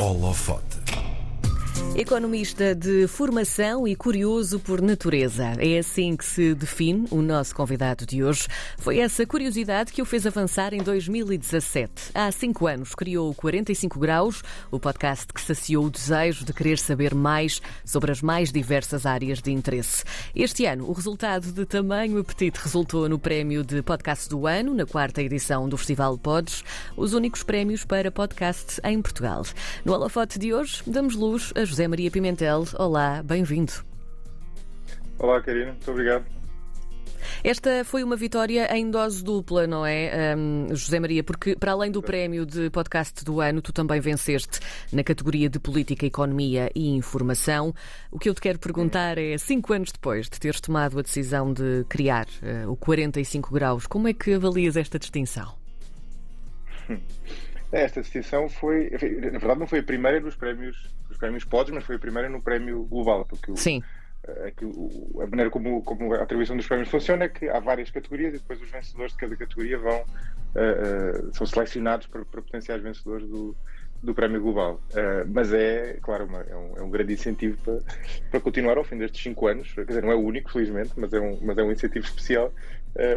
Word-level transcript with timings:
Holofote. 0.00 0.99
Economista 1.96 2.72
de 2.72 3.08
formação 3.08 3.86
e 3.86 3.96
curioso 3.96 4.60
por 4.60 4.80
natureza. 4.80 5.52
É 5.58 5.76
assim 5.76 6.16
que 6.16 6.24
se 6.24 6.54
define 6.54 7.06
o 7.10 7.20
nosso 7.20 7.54
convidado 7.54 8.06
de 8.06 8.22
hoje. 8.22 8.46
Foi 8.78 9.00
essa 9.00 9.26
curiosidade 9.26 9.92
que 9.92 10.00
o 10.00 10.04
fez 10.04 10.24
avançar 10.24 10.72
em 10.72 10.82
2017. 10.82 12.12
Há 12.14 12.30
cinco 12.30 12.68
anos 12.68 12.94
criou 12.94 13.28
o 13.30 13.34
45 13.34 13.98
Graus, 13.98 14.42
o 14.70 14.78
podcast 14.78 15.26
que 15.26 15.40
saciou 15.40 15.86
o 15.86 15.90
desejo 15.90 16.44
de 16.44 16.52
querer 16.52 16.78
saber 16.78 17.12
mais 17.12 17.60
sobre 17.84 18.12
as 18.12 18.22
mais 18.22 18.52
diversas 18.52 19.04
áreas 19.04 19.42
de 19.42 19.50
interesse. 19.50 20.04
Este 20.34 20.66
ano, 20.66 20.88
o 20.88 20.92
resultado 20.92 21.52
de 21.52 21.66
tamanho 21.66 22.18
apetite 22.18 22.60
resultou 22.62 23.08
no 23.08 23.18
prémio 23.18 23.64
de 23.64 23.82
podcast 23.82 24.28
do 24.28 24.46
ano, 24.46 24.74
na 24.74 24.86
quarta 24.86 25.20
edição 25.20 25.68
do 25.68 25.76
Festival 25.76 26.16
Pods, 26.16 26.64
os 26.96 27.14
únicos 27.14 27.42
prémios 27.42 27.84
para 27.84 28.12
podcast 28.12 28.80
em 28.84 29.02
Portugal. 29.02 29.42
No 29.84 29.92
holofote 29.92 30.38
de 30.38 30.54
hoje, 30.54 30.82
damos 30.86 31.16
luz 31.16 31.52
a 31.56 31.64
José 31.64 31.79
Maria 31.88 32.10
Pimentel. 32.10 32.64
Olá, 32.78 33.22
bem-vindo. 33.22 33.72
Olá, 35.18 35.40
Karina, 35.40 35.72
muito 35.72 35.90
obrigado. 35.90 36.40
Esta 37.42 37.84
foi 37.84 38.02
uma 38.02 38.16
vitória 38.16 38.74
em 38.76 38.90
dose 38.90 39.22
dupla, 39.24 39.66
não 39.66 39.84
é, 39.86 40.34
um, 40.36 40.68
José 40.74 41.00
Maria? 41.00 41.22
Porque, 41.22 41.56
para 41.56 41.72
além 41.72 41.90
do 41.90 42.02
prémio 42.02 42.44
de 42.44 42.68
podcast 42.70 43.24
do 43.24 43.40
ano, 43.40 43.62
tu 43.62 43.72
também 43.72 44.00
venceste 44.00 44.60
na 44.92 45.02
categoria 45.02 45.48
de 45.48 45.58
Política, 45.58 46.04
Economia 46.04 46.70
e 46.74 46.90
Informação. 46.90 47.74
O 48.10 48.18
que 48.18 48.28
eu 48.28 48.34
te 48.34 48.40
quero 48.40 48.58
perguntar 48.58 49.16
é, 49.18 49.38
cinco 49.38 49.72
anos 49.72 49.92
depois 49.92 50.28
de 50.28 50.38
teres 50.38 50.60
tomado 50.60 50.98
a 50.98 51.02
decisão 51.02 51.52
de 51.52 51.84
criar 51.88 52.26
uh, 52.42 52.70
o 52.70 52.76
45 52.76 53.52
Graus, 53.52 53.86
como 53.86 54.08
é 54.08 54.12
que 54.12 54.34
avalias 54.34 54.76
esta 54.76 54.98
distinção? 54.98 55.54
Esta 57.72 58.00
distinção 58.00 58.48
foi, 58.48 58.90
na 58.90 59.38
verdade, 59.38 59.60
não 59.60 59.66
foi 59.68 59.78
a 59.78 59.82
primeira 59.84 60.20
dos 60.20 60.34
prémios, 60.34 60.92
dos 61.10 61.18
prémios 61.18 61.44
Pods, 61.44 61.74
mas 61.74 61.84
foi 61.84 61.96
a 61.96 61.98
primeira 61.98 62.28
no 62.28 62.40
prémio 62.40 62.84
global, 62.84 63.26
porque 63.26 63.50
o, 63.50 63.56
Sim. 63.56 63.82
É 64.22 64.52
a 65.22 65.26
maneira 65.26 65.50
como, 65.50 65.82
como, 65.82 66.12
a 66.12 66.22
atribuição 66.22 66.54
dos 66.54 66.66
prémios 66.66 66.90
funciona 66.90 67.24
é 67.24 67.28
que 67.28 67.48
há 67.48 67.58
várias 67.58 67.90
categorias 67.90 68.34
e 68.34 68.38
depois 68.38 68.60
os 68.60 68.70
vencedores 68.70 69.12
de 69.12 69.18
cada 69.18 69.34
categoria 69.34 69.78
vão 69.78 69.98
uh, 69.98 71.28
uh, 71.28 71.34
são 71.34 71.46
selecionados 71.46 72.06
para, 72.06 72.24
para 72.26 72.42
potenciais 72.42 72.82
vencedores 72.82 73.26
do, 73.26 73.56
do 74.02 74.14
prémio 74.14 74.42
global. 74.42 74.80
Uh, 74.90 75.26
mas 75.26 75.54
é, 75.54 75.98
claro, 76.02 76.26
uma, 76.26 76.42
é, 76.42 76.54
um, 76.54 76.76
é, 76.76 76.82
um, 76.82 76.90
grande 76.90 77.14
incentivo 77.14 77.56
para, 77.62 77.80
para 78.30 78.40
continuar 78.40 78.76
ao 78.76 78.84
fim 78.84 78.98
destes 78.98 79.22
cinco 79.22 79.46
anos. 79.46 79.72
Quer 79.72 79.86
dizer, 79.86 80.02
não 80.02 80.12
é 80.12 80.14
o 80.14 80.20
único, 80.20 80.52
felizmente, 80.52 80.92
mas 80.96 81.14
é 81.14 81.20
um, 81.20 81.38
mas 81.40 81.56
é 81.56 81.62
um 81.62 81.72
incentivo 81.72 82.04
especial, 82.04 82.52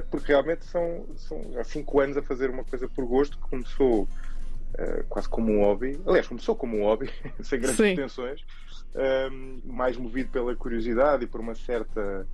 porque 0.10 0.32
realmente 0.32 0.66
são, 0.66 1.06
são 1.18 1.42
há 1.60 1.66
cinco 1.66 2.00
anos 2.00 2.16
a 2.16 2.22
fazer 2.22 2.50
uma 2.50 2.64
coisa 2.64 2.88
por 2.88 3.06
gosto 3.06 3.38
que 3.38 3.50
começou 3.50 4.08
uh, 4.74 5.04
quase 5.10 5.30
como 5.30 5.52
um 5.52 5.62
hobby. 5.62 6.00
Aliás, 6.06 6.28
começou 6.28 6.56
como 6.56 6.78
um 6.78 6.84
hobby, 6.84 7.10
sem 7.42 7.60
grandes 7.60 7.78
Sim. 7.78 7.96
pretensões, 7.96 8.42
uh, 8.96 9.62
mais 9.66 9.98
movido 9.98 10.30
pela 10.30 10.56
curiosidade 10.56 11.26
e 11.26 11.28
por 11.28 11.42
uma 11.42 11.56
certa 11.56 12.28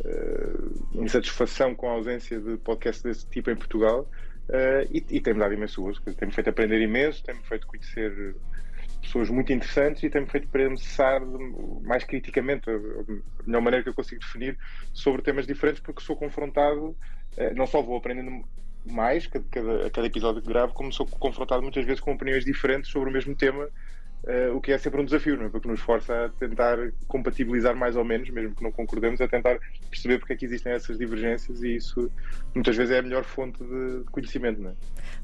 uh, 0.00 1.02
insatisfação 1.02 1.74
com 1.74 1.88
a 1.88 1.92
ausência 1.92 2.40
de 2.40 2.56
podcast 2.58 3.02
desse 3.02 3.26
tipo 3.26 3.50
em 3.50 3.56
Portugal. 3.56 4.08
e, 4.90 5.04
e 5.10 5.20
tem-me 5.20 5.40
dado 5.40 5.54
imenso 5.54 5.82
gosto, 5.82 6.02
tem-me 6.14 6.32
feito 6.32 6.48
aprender 6.48 6.80
imenso, 6.80 7.22
tem-me 7.22 7.42
feito 7.42 7.66
conhecer 7.66 8.34
pessoas 9.02 9.30
muito 9.30 9.52
interessantes 9.52 10.02
e 10.02 10.10
tem-me 10.10 10.26
feito 10.26 10.48
pensar 10.48 11.20
mais 11.82 12.02
criticamente, 12.04 12.68
a 12.68 13.46
melhor 13.46 13.62
maneira 13.62 13.82
que 13.84 13.90
eu 13.90 13.94
consigo 13.94 14.20
definir, 14.20 14.58
sobre 14.92 15.22
temas 15.22 15.46
diferentes, 15.46 15.82
porque 15.82 16.02
sou 16.02 16.16
confrontado, 16.16 16.96
não 17.54 17.66
só 17.66 17.82
vou 17.82 17.96
aprendendo 17.98 18.42
mais 18.92 19.26
cada, 19.26 19.44
cada, 19.50 19.90
cada 19.90 20.06
episódio 20.06 20.42
que 20.42 20.48
gravo, 20.48 20.72
como 20.72 20.92
sou 20.92 21.06
confrontado 21.06 21.62
muitas 21.62 21.84
vezes 21.84 22.00
com 22.00 22.12
opiniões 22.12 22.44
diferentes 22.44 22.90
sobre 22.90 23.08
o 23.10 23.12
mesmo 23.12 23.34
tema, 23.34 23.68
uh, 24.24 24.56
o 24.56 24.60
que 24.60 24.72
é 24.72 24.78
sempre 24.78 25.00
um 25.00 25.04
desafio, 25.04 25.36
não 25.36 25.46
é? 25.46 25.48
porque 25.48 25.68
nos 25.68 25.80
força 25.80 26.26
a 26.26 26.28
tentar 26.28 26.78
compatibilizar 27.06 27.76
mais 27.76 27.96
ou 27.96 28.04
menos, 28.04 28.28
mesmo 28.30 28.54
que 28.54 28.62
não 28.62 28.72
concordemos, 28.72 29.20
a 29.20 29.28
tentar 29.28 29.58
perceber 29.90 30.18
porque 30.18 30.32
é 30.32 30.36
que 30.36 30.44
existem 30.44 30.72
essas 30.72 30.98
divergências 30.98 31.62
e 31.62 31.76
isso 31.76 32.10
muitas 32.54 32.76
vezes 32.76 32.94
é 32.94 32.98
a 32.98 33.02
melhor 33.02 33.24
fonte 33.24 33.62
de 33.62 34.04
conhecimento. 34.10 34.60
Não 34.60 34.70
é? 34.70 34.74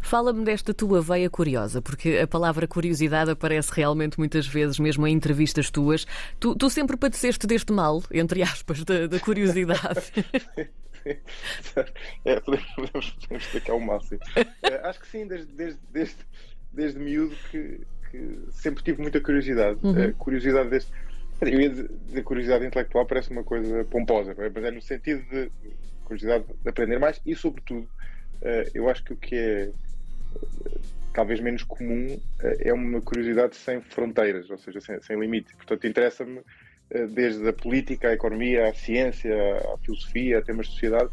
Fala-me 0.01 0.45
desta 0.45 0.73
tua 0.73 1.01
veia 1.01 1.31
curiosa, 1.31 1.81
porque 1.81 2.19
a 2.23 2.27
palavra 2.27 2.67
curiosidade 2.67 3.31
aparece 3.31 3.73
realmente 3.73 4.19
muitas 4.19 4.47
vezes, 4.47 4.79
mesmo 4.79 5.07
em 5.07 5.15
entrevistas 5.15 5.71
tuas. 5.71 6.07
Tu, 6.39 6.55
tu 6.57 6.71
sempre 6.71 6.97
padeceste 6.97 7.47
deste 7.47 7.73
mal, 7.73 8.03
entre 8.13 8.43
aspas, 8.43 8.85
da, 8.85 9.07
da 9.07 9.19
curiosidade. 9.21 10.13
é, 12.25 12.41
podemos, 12.41 12.67
podemos, 12.75 13.11
podemos 13.11 13.45
explicar 13.45 13.75
o 13.75 13.81
máximo. 13.81 14.21
É, 14.63 14.75
acho 14.89 15.01
que 15.01 15.09
sim, 15.09 15.27
desde, 15.27 15.53
desde, 15.53 15.81
desde, 15.93 16.17
desde 16.73 16.99
miúdo 16.99 17.37
que, 17.51 17.81
que 18.11 18.39
sempre 18.51 18.83
tive 18.83 19.03
muita 19.03 19.21
curiosidade. 19.21 19.79
Uhum. 19.83 20.03
É, 20.03 20.13
curiosidade 20.13 20.71
deste. 20.71 20.93
Eu 21.41 21.61
ia 21.61 21.71
dizer 21.71 22.23
curiosidade 22.23 22.65
intelectual 22.65 23.07
parece 23.07 23.31
uma 23.31 23.45
coisa 23.45 23.85
pomposa, 23.85 24.33
é? 24.39 24.51
mas 24.55 24.65
é 24.65 24.71
no 24.71 24.81
sentido 24.81 25.23
de 25.29 25.51
curiosidade 26.05 26.45
de 26.63 26.69
aprender 26.69 26.99
mais 26.99 27.21
e, 27.27 27.35
sobretudo, 27.35 27.89
é, 28.41 28.71
eu 28.73 28.89
acho 28.89 29.05
que 29.05 29.13
o 29.13 29.17
que 29.17 29.35
é 29.35 29.71
talvez 31.13 31.41
menos 31.41 31.63
comum 31.63 32.21
é 32.41 32.73
uma 32.73 33.01
curiosidade 33.01 33.57
sem 33.57 33.81
fronteiras, 33.81 34.51
ou 34.51 34.59
seja, 34.59 34.81
sem, 34.81 35.01
sem 35.01 35.19
limite. 35.19 35.55
Portanto, 35.57 35.87
interessa-me 35.87 36.41
desde 36.91 37.49
a 37.49 37.53
política, 37.53 38.09
a 38.09 38.13
economia, 38.13 38.69
a 38.69 38.75
ciência, 38.75 39.35
a 39.75 39.79
filosofia, 39.79 40.39
a 40.39 40.43
temas 40.43 40.67
de 40.67 40.73
sociedade. 40.73 41.11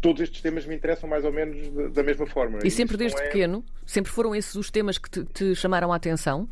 Todos 0.00 0.22
estes 0.22 0.42
temas 0.42 0.66
me 0.66 0.74
interessam 0.74 1.08
mais 1.08 1.24
ou 1.24 1.32
menos 1.32 1.92
da 1.94 2.02
mesma 2.02 2.26
forma. 2.26 2.58
E 2.62 2.70
sempre 2.70 2.96
desde 2.96 3.18
é... 3.20 3.24
pequeno? 3.24 3.64
Sempre 3.86 4.12
foram 4.12 4.34
esses 4.34 4.54
os 4.54 4.70
temas 4.70 4.98
que 4.98 5.08
te, 5.08 5.24
te 5.24 5.54
chamaram 5.54 5.92
a 5.92 5.96
atenção? 5.96 6.48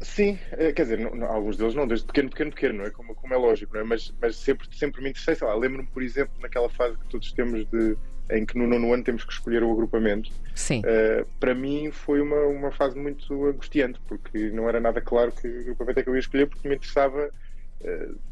Sim, 0.00 0.38
eh, 0.52 0.72
quer 0.72 0.82
dizer, 0.82 0.98
não, 0.98 1.14
não, 1.14 1.26
alguns 1.26 1.56
deles 1.56 1.74
não, 1.74 1.86
desde 1.86 2.06
pequeno, 2.06 2.28
pequeno, 2.28 2.50
pequeno, 2.50 2.74
não 2.78 2.84
é? 2.84 2.90
Como, 2.90 3.14
como 3.14 3.32
é 3.32 3.36
lógico, 3.36 3.72
não 3.74 3.80
é? 3.80 3.84
Mas, 3.84 4.12
mas 4.20 4.36
sempre, 4.36 4.68
sempre 4.76 5.02
me 5.02 5.08
interessei, 5.08 5.34
sei 5.34 5.46
lá, 5.46 5.54
lembro-me, 5.54 5.88
por 5.88 6.02
exemplo, 6.02 6.34
naquela 6.40 6.68
fase 6.68 6.98
que 6.98 7.06
todos 7.08 7.32
temos 7.32 7.66
de 7.70 7.96
em 8.30 8.44
que 8.44 8.58
no 8.58 8.66
nono 8.66 8.92
ano 8.92 9.04
temos 9.04 9.24
que 9.24 9.32
escolher 9.32 9.62
o 9.62 9.70
agrupamento. 9.70 10.30
Sim. 10.54 10.80
Uh, 10.80 11.24
para 11.38 11.54
mim 11.54 11.90
foi 11.92 12.20
uma, 12.20 12.40
uma 12.46 12.72
fase 12.72 12.98
muito 12.98 13.46
angustiante, 13.46 14.00
porque 14.06 14.50
não 14.50 14.68
era 14.68 14.80
nada 14.80 15.00
claro 15.00 15.32
que 15.32 15.46
agrupamento 15.46 16.00
é 16.00 16.02
que 16.02 16.08
eu 16.08 16.14
ia 16.14 16.20
escolher, 16.20 16.46
porque 16.48 16.68
me 16.68 16.74
interessava 16.74 17.20
eh, 17.22 17.30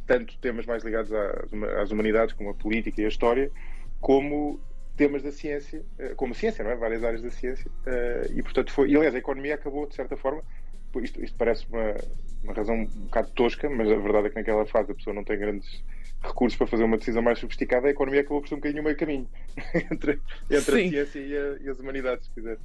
tanto 0.06 0.36
temas 0.38 0.66
mais 0.66 0.82
ligados 0.82 1.12
às, 1.12 1.90
humanidades, 1.90 2.34
como 2.34 2.50
a 2.50 2.54
política 2.54 3.00
e 3.00 3.04
a 3.04 3.08
história, 3.08 3.50
como 4.00 4.60
temas 4.96 5.22
da 5.22 5.32
ciência, 5.32 5.82
uh, 5.98 6.14
como 6.16 6.34
ciência, 6.34 6.64
não 6.64 6.70
é? 6.70 6.76
Várias 6.76 7.02
áreas 7.02 7.22
da 7.22 7.30
ciência. 7.30 7.70
Uh, 7.86 8.32
e, 8.38 8.42
portanto, 8.42 8.72
foi. 8.72 8.90
E, 8.90 8.96
aliás, 8.96 9.14
a 9.14 9.18
economia 9.18 9.54
acabou, 9.54 9.86
de 9.86 9.94
certa 9.94 10.16
forma. 10.16 10.42
Isto, 11.02 11.24
isto 11.24 11.36
parece 11.36 11.66
uma, 11.68 11.94
uma 12.44 12.52
razão 12.52 12.76
um 12.76 12.86
bocado 12.86 13.30
tosca, 13.32 13.68
mas 13.68 13.90
a 13.90 13.96
verdade 13.96 14.28
é 14.28 14.30
que 14.30 14.36
naquela 14.36 14.64
fase 14.64 14.92
a 14.92 14.94
pessoa 14.94 15.12
não 15.12 15.24
tem 15.24 15.36
grandes 15.36 15.82
recursos 16.22 16.56
para 16.56 16.68
fazer 16.68 16.84
uma 16.84 16.96
decisão 16.96 17.20
mais 17.20 17.40
sofisticada. 17.40 17.88
A 17.88 17.90
economia 17.90 18.20
acabou 18.20 18.40
por 18.40 18.48
ser 18.48 18.54
um 18.54 18.58
bocadinho 18.58 18.84
meio 18.84 18.96
caminho 18.96 19.28
entre, 19.90 20.20
entre 20.48 20.56
a 20.56 20.60
ciência 20.60 21.18
e, 21.18 21.36
a, 21.36 21.56
e 21.62 21.68
as 21.68 21.80
humanidades, 21.80 22.26
se 22.26 22.34
quiser. 22.34 22.58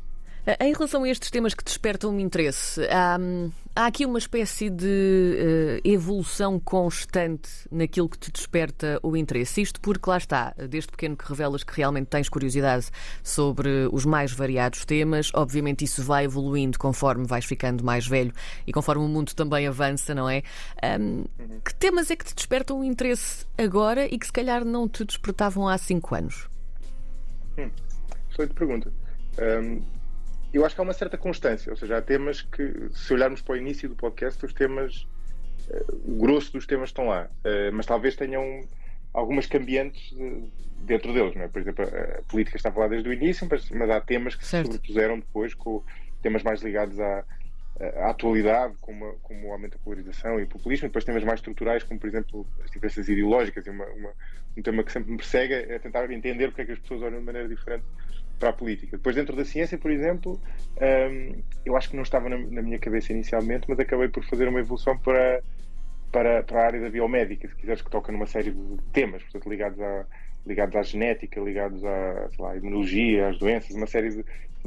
Em 0.60 0.74
relação 0.74 1.04
a 1.04 1.10
estes 1.10 1.30
temas 1.30 1.54
que 1.54 1.64
despertam 1.64 2.16
o 2.16 2.20
interesse, 2.20 2.82
há, 2.90 3.18
há 3.76 3.86
aqui 3.86 4.06
uma 4.06 4.18
espécie 4.18 4.70
de 4.70 4.86
uh, 5.84 5.88
evolução 5.88 6.60
constante 6.60 7.50
naquilo 7.70 8.08
que 8.08 8.18
te 8.18 8.32
desperta 8.32 9.00
o 9.04 9.16
interesse. 9.18 9.62
Isto 9.62 9.82
porque 9.82 10.10
lá 10.10 10.18
está, 10.18 10.56
desde 10.70 10.90
pequeno 10.90 11.18
que 11.18 11.28
revelas 11.28 11.64
que 11.64 11.76
realmente 11.76 12.08
tens 12.08 12.30
curiosidade 12.30 12.88
sobre 13.22 13.90
os 13.92 14.06
mais 14.06 14.32
variados 14.32 14.86
temas. 14.86 15.30
Obviamente 15.36 15.84
isso 15.84 16.02
vai 16.02 16.26
evoluindo 16.26 16.80
conforme 16.80 17.28
vais 17.28 17.46
ficando 17.46 17.84
mais 17.84 18.08
velho 18.08 18.34
e 18.66 18.72
conforme 18.72 19.04
o 19.04 19.08
mundo 19.08 19.36
também 19.36 19.68
avança, 19.68 20.16
não 20.16 20.30
é? 20.30 20.42
Um, 21.00 21.26
que 21.64 21.76
temas 21.76 22.10
é 22.10 22.16
que 22.16 22.26
te 22.26 22.34
despertam 22.34 22.80
o 22.80 22.84
interesse 22.84 23.46
agora 23.58 24.06
e 24.06 24.18
que 24.18 24.26
se 24.26 24.34
calhar 24.34 24.64
não 24.64 24.88
te 24.88 25.04
despertavam 25.04 25.68
há 25.68 25.78
cinco 25.78 26.16
anos? 26.16 26.50
Hum, 27.58 27.70
excelente 28.32 28.54
pergunta. 28.54 28.92
Um 29.38 29.99
eu 30.54 30.66
acho 30.66 30.76
que 30.76 30.82
há 30.82 30.84
uma 30.84 30.94
certa 30.94 31.18
constância, 31.18 31.72
ou 31.72 31.78
seja, 31.78 31.98
há 31.98 32.02
temas 32.02 32.42
que, 32.42 32.90
se 32.92 33.14
olharmos 33.14 33.42
para 33.42 33.54
o 33.54 33.58
início 33.58 33.88
do 33.88 33.96
podcast, 33.96 34.44
os 34.46 34.54
temas, 34.54 35.08
uh, 35.70 36.12
o 36.12 36.18
grosso 36.18 36.52
dos 36.54 36.66
temas 36.66 36.90
estão 36.90 37.08
lá, 37.08 37.26
uh, 37.26 37.74
mas 37.74 37.86
talvez 37.86 38.16
tenham 38.16 38.62
algumas 39.14 39.46
cambiantes 39.46 40.14
dentro 40.82 41.14
deles, 41.14 41.36
não 41.36 41.44
é? 41.44 41.48
Por 41.48 41.62
exemplo, 41.62 41.86
a, 41.86 42.22
política 42.24 42.58
estava 42.58 42.80
lá 42.80 42.88
desde 42.88 43.10
o 43.10 43.14
início, 43.14 43.48
mas, 43.50 43.70
mas 43.72 43.90
há 43.90 44.02
temas 44.02 44.36
que 44.36 44.46
certo. 44.46 44.68
se 44.68 44.74
sobrepuseram 44.74 45.20
depois 45.20 45.54
com 45.54 45.84
temas 46.22 46.44
mais 46.44 46.62
ligados 46.62 47.00
à, 47.00 47.24
à 47.98 48.10
atualidade, 48.10 48.76
como, 48.82 49.14
como 49.24 49.48
o 49.48 49.52
aumento 49.52 49.78
da 49.78 49.84
polarização 49.84 50.40
e 50.40 50.44
o 50.44 50.48
populismo, 50.48 50.86
e 50.86 50.90
depois 50.90 51.06
temas 51.06 51.24
mais 51.24 51.40
estruturais, 51.40 51.84
como 51.84 52.00
por 52.00 52.08
exemplo 52.08 52.48
as 52.64 52.72
diferenças 52.72 53.08
ideológicas, 53.08 53.66
e 53.66 53.70
uma, 53.70 53.86
uma, 53.86 54.12
um 54.58 54.62
tema 54.62 54.84
que 54.84 54.92
sempre 54.92 55.12
me 55.12 55.18
persegue 55.18 55.54
é 55.54 55.80
tentar 55.80 56.10
entender 56.12 56.48
porque 56.48 56.62
é 56.62 56.66
que 56.66 56.72
as 56.72 56.80
pessoas 56.80 57.02
olham 57.04 57.20
de 57.20 57.26
maneira 57.26 57.48
diferente 57.48 57.86
para 58.40 58.50
a 58.50 58.54
política. 58.54 58.98
Depois, 58.98 59.16
dentro 59.16 59.36
da 59.36 59.46
ciência, 59.46 59.78
por 59.78 59.92
exemplo, 59.92 60.42
um, 60.82 61.44
eu 61.66 61.76
acho 61.76 61.90
que 61.90 61.96
não 61.96 62.04
estava 62.04 62.30
na, 62.30 62.38
na, 62.38 62.62
minha 62.62 62.80
cabeça 62.80 63.12
inicialmente, 63.12 63.66
mas 63.68 63.80
acabei 63.80 64.08
por 64.08 64.24
fazer 64.24 64.48
uma 64.48 64.60
evolução 64.60 64.98
para, 64.98 65.44
para, 66.12 66.44
para 66.44 66.62
a 66.62 66.66
área 66.66 66.82
da 66.82 66.90
biomédica, 66.90 67.48
se 67.48 67.56
quiseres, 67.56 67.82
que 67.82 67.90
toca 67.90 68.12
numa 68.12 68.26
série 68.26 68.52
de 68.52 68.78
temas, 68.94 69.22
portanto, 69.24 69.50
ligados 69.50 69.80
à, 69.80 70.06
ligados 70.46 70.76
à 70.76 70.82
genética, 70.82 71.40
ligados 71.42 71.84
à, 71.84 72.30
lá, 72.40 72.52
à 72.52 72.56
imunologia, 72.56 73.30
às 73.30 73.38
doenças, 73.38 73.76
uma 73.76 73.88
série 73.88 74.10
de. 74.10 74.24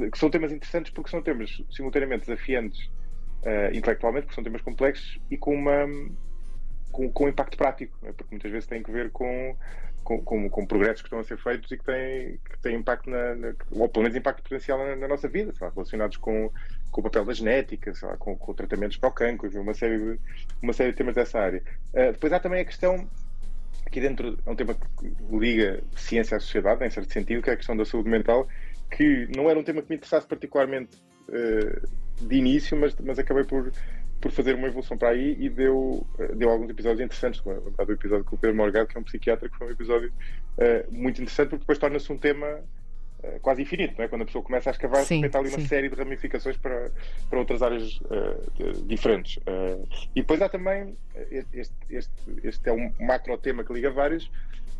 que 0.09 0.17
são 0.17 0.29
temas 0.29 0.51
interessantes 0.51 0.91
porque 0.91 1.09
são 1.09 1.21
temas 1.21 1.61
simultaneamente 1.71 2.27
desafiantes 2.27 2.79
uh, 3.43 3.75
intelectualmente, 3.75 4.25
porque 4.25 4.35
são 4.35 4.43
temas 4.43 4.61
complexos 4.61 5.19
e 5.29 5.37
com 5.37 5.53
uma 5.55 5.85
com, 6.93 7.11
com 7.11 7.27
impacto 7.27 7.57
prático, 7.57 7.97
né? 8.01 8.13
porque 8.15 8.33
muitas 8.35 8.51
vezes 8.51 8.67
tem 8.67 8.81
que 8.81 8.91
ver 8.91 9.11
com, 9.11 9.57
com, 10.03 10.21
com, 10.21 10.49
com, 10.49 10.65
progressos 10.65 11.01
que 11.01 11.07
estão 11.07 11.19
a 11.19 11.23
ser 11.23 11.37
feitos 11.37 11.71
e 11.71 11.77
que 11.77 11.83
têm, 11.83 12.39
que 12.49 12.59
têm 12.61 12.75
impacto, 12.75 13.09
na, 13.09 13.35
na, 13.35 13.53
ou 13.71 13.89
pelo 13.89 14.03
menos 14.03 14.15
impacto 14.17 14.43
potencial 14.43 14.77
na, 14.77 14.95
na 14.95 15.07
nossa 15.07 15.27
vida, 15.27 15.53
lá, 15.59 15.69
relacionados 15.69 16.17
com, 16.17 16.51
com 16.91 17.01
o 17.01 17.03
papel 17.03 17.25
da 17.25 17.33
genética, 17.33 17.93
lá, 18.03 18.17
com, 18.17 18.35
com 18.37 18.53
tratamentos 18.53 18.97
para 18.97 19.09
o 19.09 19.11
cancro, 19.11 19.49
uma 19.61 19.73
série 19.73 19.97
de, 19.97 20.19
uma 20.61 20.73
série 20.73 20.91
de 20.91 20.97
temas 20.97 21.15
dessa 21.15 21.39
área. 21.39 21.63
Uh, 21.93 22.11
depois 22.11 22.33
há 22.33 22.39
também 22.39 22.61
a 22.61 22.65
questão 22.65 23.07
aqui 23.85 24.01
dentro 24.01 24.37
é 24.45 24.49
um 24.49 24.55
tema 24.55 24.73
que 24.73 25.13
liga 25.31 25.83
ciência 25.95 26.37
à 26.37 26.39
sociedade, 26.39 26.83
em 26.85 26.89
certo 26.89 27.11
sentido, 27.13 27.41
que 27.41 27.49
é 27.49 27.53
a 27.53 27.57
questão 27.57 27.77
da 27.77 27.85
saúde 27.85 28.09
mental, 28.09 28.47
que 28.89 29.27
não 29.35 29.49
era 29.49 29.59
um 29.59 29.63
tema 29.63 29.81
que 29.81 29.89
me 29.89 29.95
interessasse 29.95 30.27
particularmente 30.27 30.97
uh, 31.29 32.25
de 32.25 32.35
início, 32.35 32.77
mas, 32.77 32.95
mas 32.99 33.19
acabei 33.19 33.43
por, 33.43 33.71
por 34.23 34.31
fazer 34.31 34.55
uma 34.55 34.67
evolução 34.67 34.97
para 34.97 35.09
aí 35.09 35.35
e 35.37 35.49
deu, 35.49 36.07
uh, 36.17 36.35
deu 36.35 36.49
alguns 36.49 36.69
episódios 36.69 37.01
interessantes, 37.01 37.41
como 37.41 37.55
o 37.55 37.91
episódio 37.91 38.23
com 38.23 38.37
o 38.37 38.39
Pedro 38.39 38.55
Morgado, 38.55 38.87
que 38.87 38.97
é 38.97 38.99
um 39.01 39.03
psiquiatra, 39.03 39.49
que 39.49 39.57
foi 39.57 39.67
um 39.67 39.71
episódio 39.71 40.09
uh, 40.09 40.93
muito 40.93 41.21
interessante, 41.21 41.49
porque 41.49 41.63
depois 41.63 41.77
torna-se 41.77 42.11
um 42.11 42.17
tema 42.17 42.63
eh, 43.21 43.39
quase 43.41 43.61
infinito, 43.61 43.95
não 43.97 44.05
é? 44.05 44.07
quando 44.07 44.21
a 44.21 44.25
pessoa 44.25 44.43
começa 44.43 44.69
a 44.69 44.71
escavar, 44.71 45.03
sim, 45.03 45.23
ali 45.25 45.49
uma 45.49 45.59
sim. 45.59 45.67
série 45.67 45.89
de 45.89 45.95
ramificaças 45.95 46.55
para, 46.55 46.89
para 47.29 47.39
outras 47.39 47.61
áreas 47.61 47.99
uh, 48.01 48.85
diferentes. 48.85 49.37
Uh, 49.37 49.87
e 50.13 50.21
depois 50.21 50.41
há 50.41 50.49
também, 50.49 50.97
este, 51.31 51.71
este, 51.89 52.13
este 52.43 52.69
é 52.69 52.73
um 52.73 52.93
macro 52.99 53.37
tema 53.37 53.63
que 53.63 53.71
liga 53.73 53.91
vários, 53.91 54.25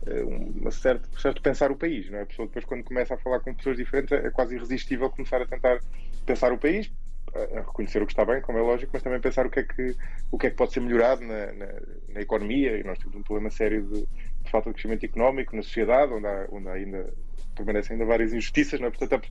uh, 0.08 0.28
um 0.68 0.72
certo, 0.72 1.10
certo 1.20 1.42
pensar 1.42 1.70
o 1.72 1.76
país. 1.76 2.10
Não 2.10 2.20
é? 2.20 2.22
A 2.24 2.26
pessoa 2.26 2.48
depois, 2.48 2.66
quando 2.66 2.84
começa 2.84 3.14
a 3.14 3.18
falar 3.18 3.40
com 3.40 3.54
pessoas 3.54 3.78
diferentes, 3.78 4.12
é 4.12 4.30
quase 4.30 4.56
irresistível 4.56 5.10
começar 5.10 5.42
a 5.42 5.46
tentar 5.46 5.80
pensar 6.26 6.52
o 6.52 6.58
país, 6.58 6.92
a 7.36 7.62
reconhecer 7.62 8.02
o 8.02 8.06
que 8.06 8.14
está 8.14 8.24
bem, 8.24 8.42
como 8.42 8.58
é 8.58 8.62
lógico, 8.62 8.92
mas 8.94 9.02
também 9.02 9.20
pensar 9.20 9.46
o 9.46 9.50
que 9.50 9.60
é 9.60 9.64
que, 9.64 9.96
o 10.32 10.38
que, 10.38 10.48
é 10.48 10.50
que 10.50 10.56
pode 10.56 10.74
ser 10.74 10.82
melhorado 10.82 11.22
na, 11.22 11.52
na, 11.54 11.68
na 12.10 12.22
economia. 12.22 12.78
E 12.78 12.84
nós 12.84 13.00
temos 13.00 13.16
um 13.16 13.24
problema 13.24 13.50
sério 13.50 13.84
de, 13.84 14.02
de, 14.02 14.52
falta 14.52 14.70
de 14.70 14.74
crescimento 14.74 15.04
económico 15.06 15.56
na 15.56 15.64
sociedade, 15.64 16.14
onde 16.14 16.28
há, 16.28 16.48
onde 16.52 16.70
ainda 16.70 17.14
permanecem 17.56 17.94
ainda 17.94 18.06
várias 18.06 18.34
injustiças, 18.34 18.80
não 18.80 18.88
é? 18.88 18.92
Portanto, 18.92 19.30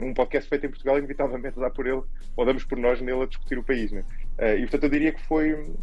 um 0.00 0.14
podcast 0.14 0.48
feito 0.48 0.66
em 0.66 0.70
Portugal, 0.70 0.98
inevitavelmente 0.98 1.60
dá 1.60 1.70
por 1.70 1.86
ele, 1.86 2.02
ou 2.34 2.46
damos 2.46 2.64
por 2.64 2.78
nós 2.78 3.00
nele 3.00 3.22
a 3.22 3.26
discutir 3.26 3.58
o 3.58 3.62
país, 3.62 3.92
né? 3.92 4.04
E 4.56 4.60
portanto, 4.60 4.84
eu 4.84 4.90
diria 4.90 5.12
que 5.12 5.22
foi, 5.22 5.74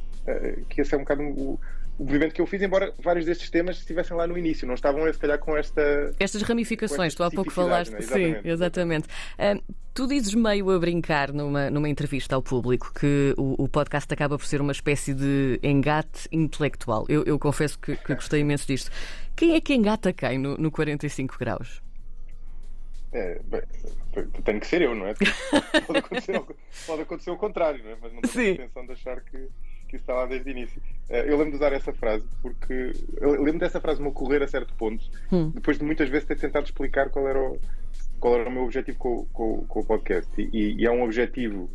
que 0.67 0.81
esse 0.81 0.95
é 0.95 0.97
um 0.97 1.01
bocado 1.01 1.21
o, 1.21 1.59
o 1.97 2.03
movimento 2.03 2.33
que 2.33 2.41
eu 2.41 2.47
fiz, 2.47 2.61
embora 2.61 2.93
vários 2.99 3.25
destes 3.25 3.49
temas 3.49 3.77
estivessem 3.77 4.17
lá 4.17 4.25
no 4.25 4.37
início, 4.37 4.67
não 4.67 4.73
estavam, 4.73 5.11
se 5.11 5.19
calhar, 5.19 5.37
com 5.37 5.55
esta. 5.55 6.13
Estas 6.19 6.41
ramificações, 6.41 7.13
tu 7.13 7.23
há 7.23 7.29
pouco 7.29 7.51
falaste. 7.51 7.91
Né? 7.91 8.01
Sim, 8.01 8.35
exatamente. 8.43 9.07
Uh, 9.37 9.61
tu 9.93 10.07
dizes 10.07 10.33
meio 10.33 10.71
a 10.71 10.79
brincar 10.79 11.31
numa, 11.31 11.69
numa 11.69 11.87
entrevista 11.87 12.35
ao 12.35 12.41
público 12.41 12.91
que 12.93 13.35
o, 13.37 13.63
o, 13.63 13.67
podcast 13.69 14.11
acaba 14.11 14.37
por 14.37 14.45
ser 14.45 14.59
uma 14.59 14.71
espécie 14.71 15.13
de 15.13 15.59
engate 15.61 16.27
intelectual. 16.31 17.05
Eu, 17.07 17.23
eu 17.25 17.37
confesso 17.37 17.77
que, 17.77 17.95
que, 17.95 18.15
gostei 18.15 18.41
imenso 18.41 18.65
disto. 18.65 18.89
Quem 19.35 19.53
é 19.53 19.61
que 19.61 19.73
engata 19.73 20.11
quem 20.11 20.39
no, 20.39 20.57
no 20.57 20.71
45 20.71 21.37
graus? 21.37 21.81
É, 23.11 23.39
bem, 23.45 23.61
tem 24.43 24.59
que 24.59 24.65
ser 24.65 24.81
eu, 24.81 24.95
não 24.95 25.05
é? 25.05 25.13
Pode 25.85 25.99
acontecer, 25.99 26.41
pode 26.87 27.01
acontecer 27.03 27.29
o 27.29 27.37
contrário, 27.37 27.83
não 27.83 27.91
é? 27.91 27.97
Mas 28.01 28.13
não 28.13 28.21
tenho 28.21 28.49
a 28.49 28.53
intenção 28.53 28.85
de 28.87 28.91
achar 28.93 29.21
que 29.21 29.47
que 29.93 29.97
isso 29.97 30.03
está 30.03 30.15
lá 30.15 30.25
desde 30.25 30.49
o 30.49 30.51
início. 30.51 30.81
Uh, 31.09 31.13
eu 31.13 31.37
lembro 31.37 31.51
de 31.51 31.57
usar 31.57 31.71
essa 31.71 31.93
frase 31.93 32.25
porque. 32.41 32.93
Eu 33.21 33.43
lembro 33.43 33.59
dessa 33.59 33.79
frase 33.79 34.01
me 34.01 34.07
ocorrer 34.07 34.41
a 34.41 34.47
certo 34.47 34.73
ponto, 34.73 35.05
hum. 35.31 35.51
depois 35.51 35.77
de 35.77 35.85
muitas 35.85 36.09
vezes 36.09 36.27
ter 36.27 36.37
tentado 36.37 36.65
explicar 36.65 37.09
qual 37.09 37.27
era 37.27 37.39
o, 37.39 37.59
qual 38.19 38.35
era 38.39 38.49
o 38.49 38.51
meu 38.51 38.63
objetivo 38.63 38.97
com, 38.97 39.25
com, 39.25 39.65
com 39.65 39.79
o 39.79 39.85
podcast. 39.85 40.29
E, 40.37 40.81
e, 40.81 40.85
é 40.85 40.91
um 40.91 41.03
objetivo. 41.03 41.69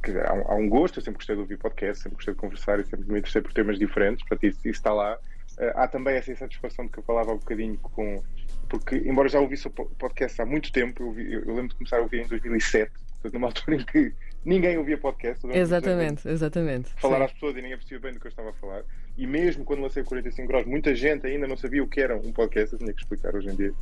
Quer 0.00 0.12
dizer, 0.12 0.28
há 0.28 0.32
um, 0.32 0.42
há 0.46 0.54
um, 0.54 0.68
gosto, 0.68 0.98
eu 0.98 1.02
sempre 1.02 1.18
gostei 1.18 1.34
de 1.34 1.42
ouvir 1.42 1.58
podcast, 1.58 2.04
sempre 2.04 2.16
gostei 2.16 2.34
de 2.34 2.40
conversar 2.40 2.78
e 2.78 2.84
sempre 2.84 3.10
me 3.10 3.18
interessei 3.18 3.42
por 3.42 3.52
temas 3.52 3.78
diferentes, 3.78 4.24
portanto, 4.24 4.44
isso, 4.44 4.60
isso 4.60 4.68
está 4.68 4.92
lá. 4.92 5.18
Uh, 5.58 5.70
há 5.74 5.88
também 5.88 6.16
essa 6.16 6.30
insatisfação 6.32 6.86
de 6.86 6.92
que 6.92 6.98
eu 6.98 7.02
falava 7.02 7.32
há 7.32 7.34
um 7.34 7.38
bocadinho 7.38 7.76
com. 7.78 8.22
Porque, 8.68 8.96
embora 8.96 9.28
já 9.28 9.40
ouvisse 9.40 9.66
o 9.66 9.70
podcast 9.70 10.40
há 10.40 10.46
muito 10.46 10.72
tempo, 10.72 11.02
eu, 11.02 11.06
ouvi, 11.08 11.32
eu, 11.32 11.46
lembro 11.48 11.68
de 11.68 11.74
começar 11.74 11.98
a 11.98 12.02
ouvir 12.02 12.24
em 12.24 12.28
2007, 12.28 12.90
portanto, 12.92 13.34
numa 13.34 13.48
altura 13.48 13.76
em 13.76 13.84
que 13.84 14.12
ninguém 14.44 14.76
ouvia 14.76 14.98
podcast. 14.98 15.46
Exatamente, 15.46 16.28
exatamente. 16.28 16.90
Falar 16.96 17.18
sim. 17.18 17.24
às 17.24 17.32
pessoas 17.32 17.56
e 17.56 17.62
ninguém 17.62 17.76
percebia 17.76 18.00
bem 18.00 18.12
do 18.12 18.20
que 18.20 18.26
eu 18.26 18.30
estava 18.30 18.50
a 18.50 18.52
falar. 18.54 18.82
E 19.16 19.26
mesmo 19.26 19.64
quando 19.64 19.80
lancei 19.80 20.02
45 20.02 20.48
graus, 20.48 20.66
muita 20.66 20.94
gente 20.94 21.26
ainda 21.26 21.46
não 21.46 21.56
sabia 21.56 21.82
o 21.82 21.88
que 21.88 22.00
era 22.00 22.16
um 22.16 22.32
podcast, 22.32 22.72
eu 22.72 22.78
tinha 22.78 22.92
que 22.92 23.00
explicar 23.00 23.34
hoje 23.34 23.48
em 23.48 23.54
dia. 23.54 23.72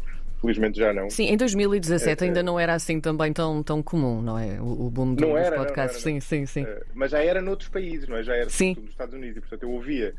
Felizmente 0.40 0.78
já 0.78 0.92
não. 0.92 1.08
Sim, 1.08 1.26
em 1.26 1.36
2017 1.36 2.24
é, 2.24 2.26
ainda 2.26 2.40
é... 2.40 2.42
não 2.42 2.58
era 2.58 2.74
assim 2.74 3.00
também 3.00 3.32
tão, 3.32 3.62
tão 3.62 3.80
comum, 3.80 4.20
não 4.20 4.36
é? 4.38 4.60
O, 4.60 4.86
o 4.86 4.90
boom 4.90 5.14
do, 5.14 5.20
não 5.20 5.38
era, 5.38 5.56
dos 5.56 5.66
podcasts. 5.66 6.04
Não, 6.04 6.14
não, 6.14 6.20
sim, 6.20 6.44
sim, 6.44 6.46
sim. 6.46 6.62
Uh, 6.64 6.84
mas 6.94 7.12
já 7.12 7.22
era 7.22 7.40
noutros 7.40 7.68
países, 7.68 8.08
não 8.08 8.16
é? 8.16 8.24
Já 8.24 8.34
era 8.34 8.50
sim. 8.50 8.76
nos 8.78 8.90
Estados 8.90 9.14
Unidos. 9.14 9.36
E 9.36 9.40
portanto 9.40 9.62
eu 9.62 9.70
ouvia 9.70 10.12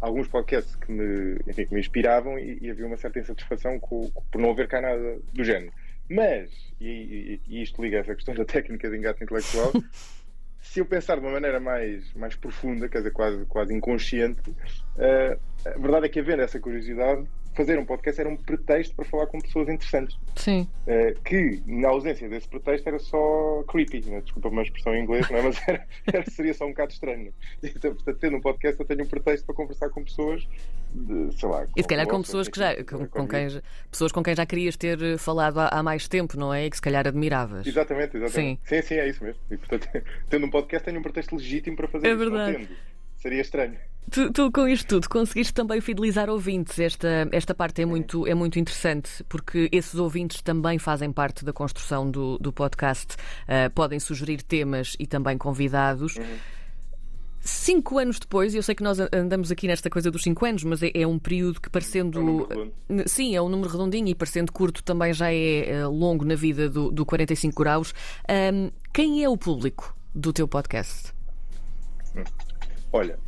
alguns 0.00 0.26
podcasts 0.26 0.74
que 0.76 0.90
me, 0.90 1.38
enfim, 1.46 1.64
que 1.64 1.74
me 1.74 1.80
inspiravam 1.80 2.38
e, 2.38 2.58
e 2.60 2.70
havia 2.70 2.86
uma 2.86 2.96
certa 2.96 3.20
insatisfação 3.20 3.78
com, 3.78 4.10
com, 4.10 4.22
por 4.32 4.40
não 4.40 4.50
haver 4.50 4.66
cá 4.66 4.80
nada 4.80 5.18
do 5.32 5.44
género. 5.44 5.72
Mas, 6.10 6.50
e, 6.80 7.40
e, 7.46 7.62
isto 7.62 7.82
liga 7.82 7.98
a 7.98 8.00
essa 8.00 8.14
questão 8.14 8.34
da 8.34 8.44
técnica 8.44 8.88
de 8.88 8.96
engate 8.96 9.22
intelectual, 9.22 9.72
se 10.60 10.80
eu 10.80 10.86
pensar 10.86 11.16
de 11.16 11.20
uma 11.20 11.32
maneira 11.32 11.60
mais, 11.60 12.12
mais 12.14 12.34
profunda, 12.34 12.88
quer 12.88 12.98
dizer, 12.98 13.12
quase, 13.12 13.44
quase 13.46 13.74
inconsciente, 13.74 14.50
uh, 14.50 15.38
a 15.64 15.78
verdade 15.78 16.06
é 16.06 16.08
que 16.08 16.20
havendo 16.20 16.42
essa 16.42 16.58
curiosidade, 16.58 17.26
fazer 17.58 17.76
um 17.76 17.84
podcast 17.84 18.20
era 18.20 18.30
um 18.30 18.36
pretexto 18.36 18.94
para 18.94 19.04
falar 19.04 19.26
com 19.26 19.40
pessoas 19.40 19.68
interessantes. 19.68 20.16
Sim. 20.36 20.68
Uh, 20.86 21.20
que, 21.22 21.60
na 21.66 21.88
ausência 21.88 22.28
desse 22.28 22.48
pretexto, 22.48 22.88
era 22.88 22.98
só 23.00 23.64
creepy. 23.66 24.08
Né? 24.08 24.20
Desculpa 24.20 24.48
uma 24.48 24.62
expressão 24.62 24.94
em 24.94 25.02
inglês, 25.02 25.28
não 25.28 25.38
é? 25.38 25.42
mas 25.42 25.60
era, 25.66 25.86
era, 26.06 26.30
seria 26.30 26.54
só 26.54 26.66
um 26.66 26.68
bocado 26.68 26.92
estranho. 26.92 27.34
Então, 27.60 27.94
portanto, 27.94 28.18
tendo 28.20 28.36
um 28.36 28.40
podcast, 28.40 28.78
eu 28.78 28.86
tenho 28.86 29.02
um 29.02 29.08
pretexto 29.08 29.44
para 29.44 29.54
conversar 29.56 29.90
com 29.90 30.04
pessoas, 30.04 30.46
de, 30.94 31.38
sei 31.38 31.48
lá. 31.48 31.66
E 31.76 31.82
se 31.82 31.88
calhar 31.88 32.06
com 32.06 32.22
pessoas 32.22 32.48
que 32.48 32.58
já. 32.58 32.74
Com, 32.84 33.06
com 33.06 33.28
quem, 33.28 33.48
pessoas 33.90 34.12
com 34.12 34.22
quem 34.22 34.34
já 34.34 34.46
querias 34.46 34.76
ter 34.76 35.02
eh, 35.02 35.18
falado 35.18 35.58
há, 35.58 35.68
há, 35.68 35.82
mais 35.82 36.08
tempo, 36.08 36.38
não 36.38 36.52
é? 36.52 36.66
E 36.66 36.70
que 36.70 36.76
se 36.76 36.82
calhar 36.82 37.06
admiravas. 37.06 37.66
Exatamente, 37.66 38.16
exatamente. 38.16 38.60
Sim, 38.64 38.76
sim, 38.76 38.82
sim 38.82 38.94
é 38.94 39.08
isso 39.08 39.22
mesmo. 39.22 39.40
E, 39.50 39.56
portanto, 39.56 39.88
tendo 40.28 40.46
um 40.46 40.50
podcast, 40.50 40.84
tenho 40.84 40.98
um 40.98 41.02
pretexto 41.02 41.36
legítimo 41.36 41.76
para 41.76 41.88
fazer 41.88 42.08
é 42.08 42.10
isso. 42.10 42.18
Verdade. 42.18 42.68
Seria 43.16 43.40
estranho. 43.40 43.76
Tu, 44.10 44.32
tu, 44.32 44.50
com 44.50 44.66
isto 44.66 44.86
tudo, 44.86 45.08
conseguiste 45.08 45.52
também 45.52 45.80
fidelizar 45.80 46.30
ouvintes. 46.30 46.78
Esta, 46.78 47.28
esta 47.30 47.54
parte 47.54 47.82
é 47.82 47.84
muito, 47.84 48.26
é 48.26 48.34
muito 48.34 48.58
interessante, 48.58 49.22
porque 49.28 49.68
esses 49.70 49.96
ouvintes 49.96 50.40
também 50.40 50.78
fazem 50.78 51.12
parte 51.12 51.44
da 51.44 51.52
construção 51.52 52.10
do, 52.10 52.38
do 52.38 52.50
podcast. 52.50 53.16
Uh, 53.44 53.70
podem 53.74 54.00
sugerir 54.00 54.42
temas 54.42 54.96
e 54.98 55.06
também 55.06 55.36
convidados. 55.36 56.16
Uhum. 56.16 56.57
Cinco 57.40 57.98
anos 57.98 58.18
depois, 58.18 58.54
eu 58.54 58.62
sei 58.62 58.74
que 58.74 58.82
nós 58.82 58.98
andamos 59.12 59.50
aqui 59.50 59.66
nesta 59.66 59.88
coisa 59.88 60.10
dos 60.10 60.22
cinco 60.22 60.44
anos, 60.44 60.64
mas 60.64 60.82
é, 60.82 60.90
é 60.94 61.06
um 61.06 61.18
período 61.18 61.60
que 61.60 61.70
parecendo. 61.70 62.48
É 62.88 63.08
sim, 63.08 63.34
é 63.34 63.40
um 63.40 63.48
número 63.48 63.70
redondinho 63.70 64.08
e 64.08 64.14
parecendo 64.14 64.52
curto 64.52 64.82
também 64.82 65.12
já 65.12 65.32
é 65.32 65.86
uh, 65.86 65.90
longo 65.90 66.24
na 66.24 66.34
vida 66.34 66.68
do, 66.68 66.90
do 66.90 67.06
45 67.06 67.62
graus. 67.62 67.94
Um, 68.28 68.70
quem 68.92 69.24
é 69.24 69.28
o 69.28 69.36
público 69.36 69.96
do 70.14 70.32
teu 70.32 70.48
podcast? 70.48 71.12
Hum. 72.16 72.24
Olha, 72.92 73.18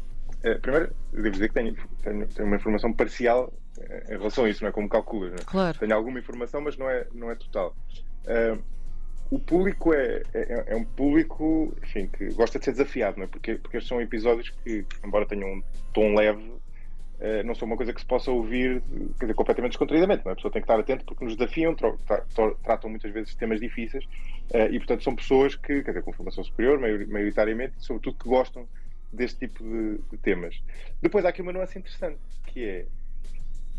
é, 0.42 0.54
primeiro, 0.54 0.92
devo 1.12 1.30
dizer 1.30 1.48
que 1.48 1.54
tenho, 1.54 1.76
tenho, 2.02 2.26
tenho, 2.26 2.48
uma 2.48 2.56
informação 2.56 2.92
parcial 2.92 3.52
eh, 3.78 4.14
em 4.14 4.18
relação 4.18 4.44
a 4.44 4.50
isso, 4.50 4.62
não 4.62 4.70
é 4.70 4.72
como 4.72 4.88
calculas. 4.88 5.30
Não 5.30 5.38
é? 5.38 5.44
Claro. 5.44 5.78
Tenho 5.78 5.94
alguma 5.94 6.18
informação, 6.18 6.60
mas 6.62 6.76
não 6.78 6.88
é, 6.88 7.06
não 7.12 7.30
é 7.30 7.34
total. 7.34 7.76
Uh, 8.24 8.62
o 9.30 9.38
público 9.38 9.94
é, 9.94 10.22
é, 10.34 10.64
é, 10.68 10.76
um 10.76 10.84
público 10.84 11.72
enfim, 11.82 12.08
que 12.08 12.32
gosta 12.34 12.58
de 12.58 12.64
ser 12.64 12.72
desafiado, 12.72 13.16
não 13.16 13.24
é? 13.24 13.26
porque, 13.28 13.54
porque 13.54 13.76
estes 13.76 13.88
são 13.88 14.00
episódios 14.00 14.50
que, 14.50 14.84
embora 15.04 15.24
tenham 15.24 15.48
um 15.48 15.62
tom 15.92 16.14
leve, 16.14 16.42
uh, 16.42 17.44
não 17.44 17.54
são 17.54 17.66
uma 17.66 17.76
coisa 17.76 17.92
que 17.92 18.00
se 18.00 18.06
possa 18.06 18.30
ouvir 18.32 18.82
quer 19.18 19.26
dizer, 19.26 19.34
completamente 19.34 19.72
descontraídamente. 19.72 20.26
É? 20.26 20.32
A 20.32 20.34
pessoa 20.34 20.52
tem 20.52 20.60
que 20.60 20.64
estar 20.64 20.80
atenta 20.80 21.04
porque 21.04 21.24
nos 21.24 21.36
desafiam, 21.36 21.76
tra 21.76 21.92
tra 22.04 22.24
tratam 22.64 22.90
muitas 22.90 23.12
vezes 23.12 23.34
temas 23.36 23.60
difíceis 23.60 24.04
uh, 24.04 24.66
e, 24.68 24.78
portanto, 24.78 25.04
são 25.04 25.14
pessoas 25.14 25.54
que, 25.54 25.82
quer 25.82 25.90
dizer, 25.90 26.02
com 26.02 26.12
formação 26.12 26.42
superior, 26.42 26.80
maioritariamente, 26.80 27.74
sobretudo 27.78 28.16
que 28.16 28.28
gostam 28.28 28.66
deste 29.12 29.46
tipo 29.46 29.62
de, 29.62 29.98
de, 30.10 30.16
temas. 30.18 30.60
Depois 31.00 31.24
há 31.24 31.28
aqui 31.28 31.40
uma 31.40 31.52
nuance 31.52 31.78
interessante, 31.78 32.18
que 32.46 32.64
é 32.64 32.86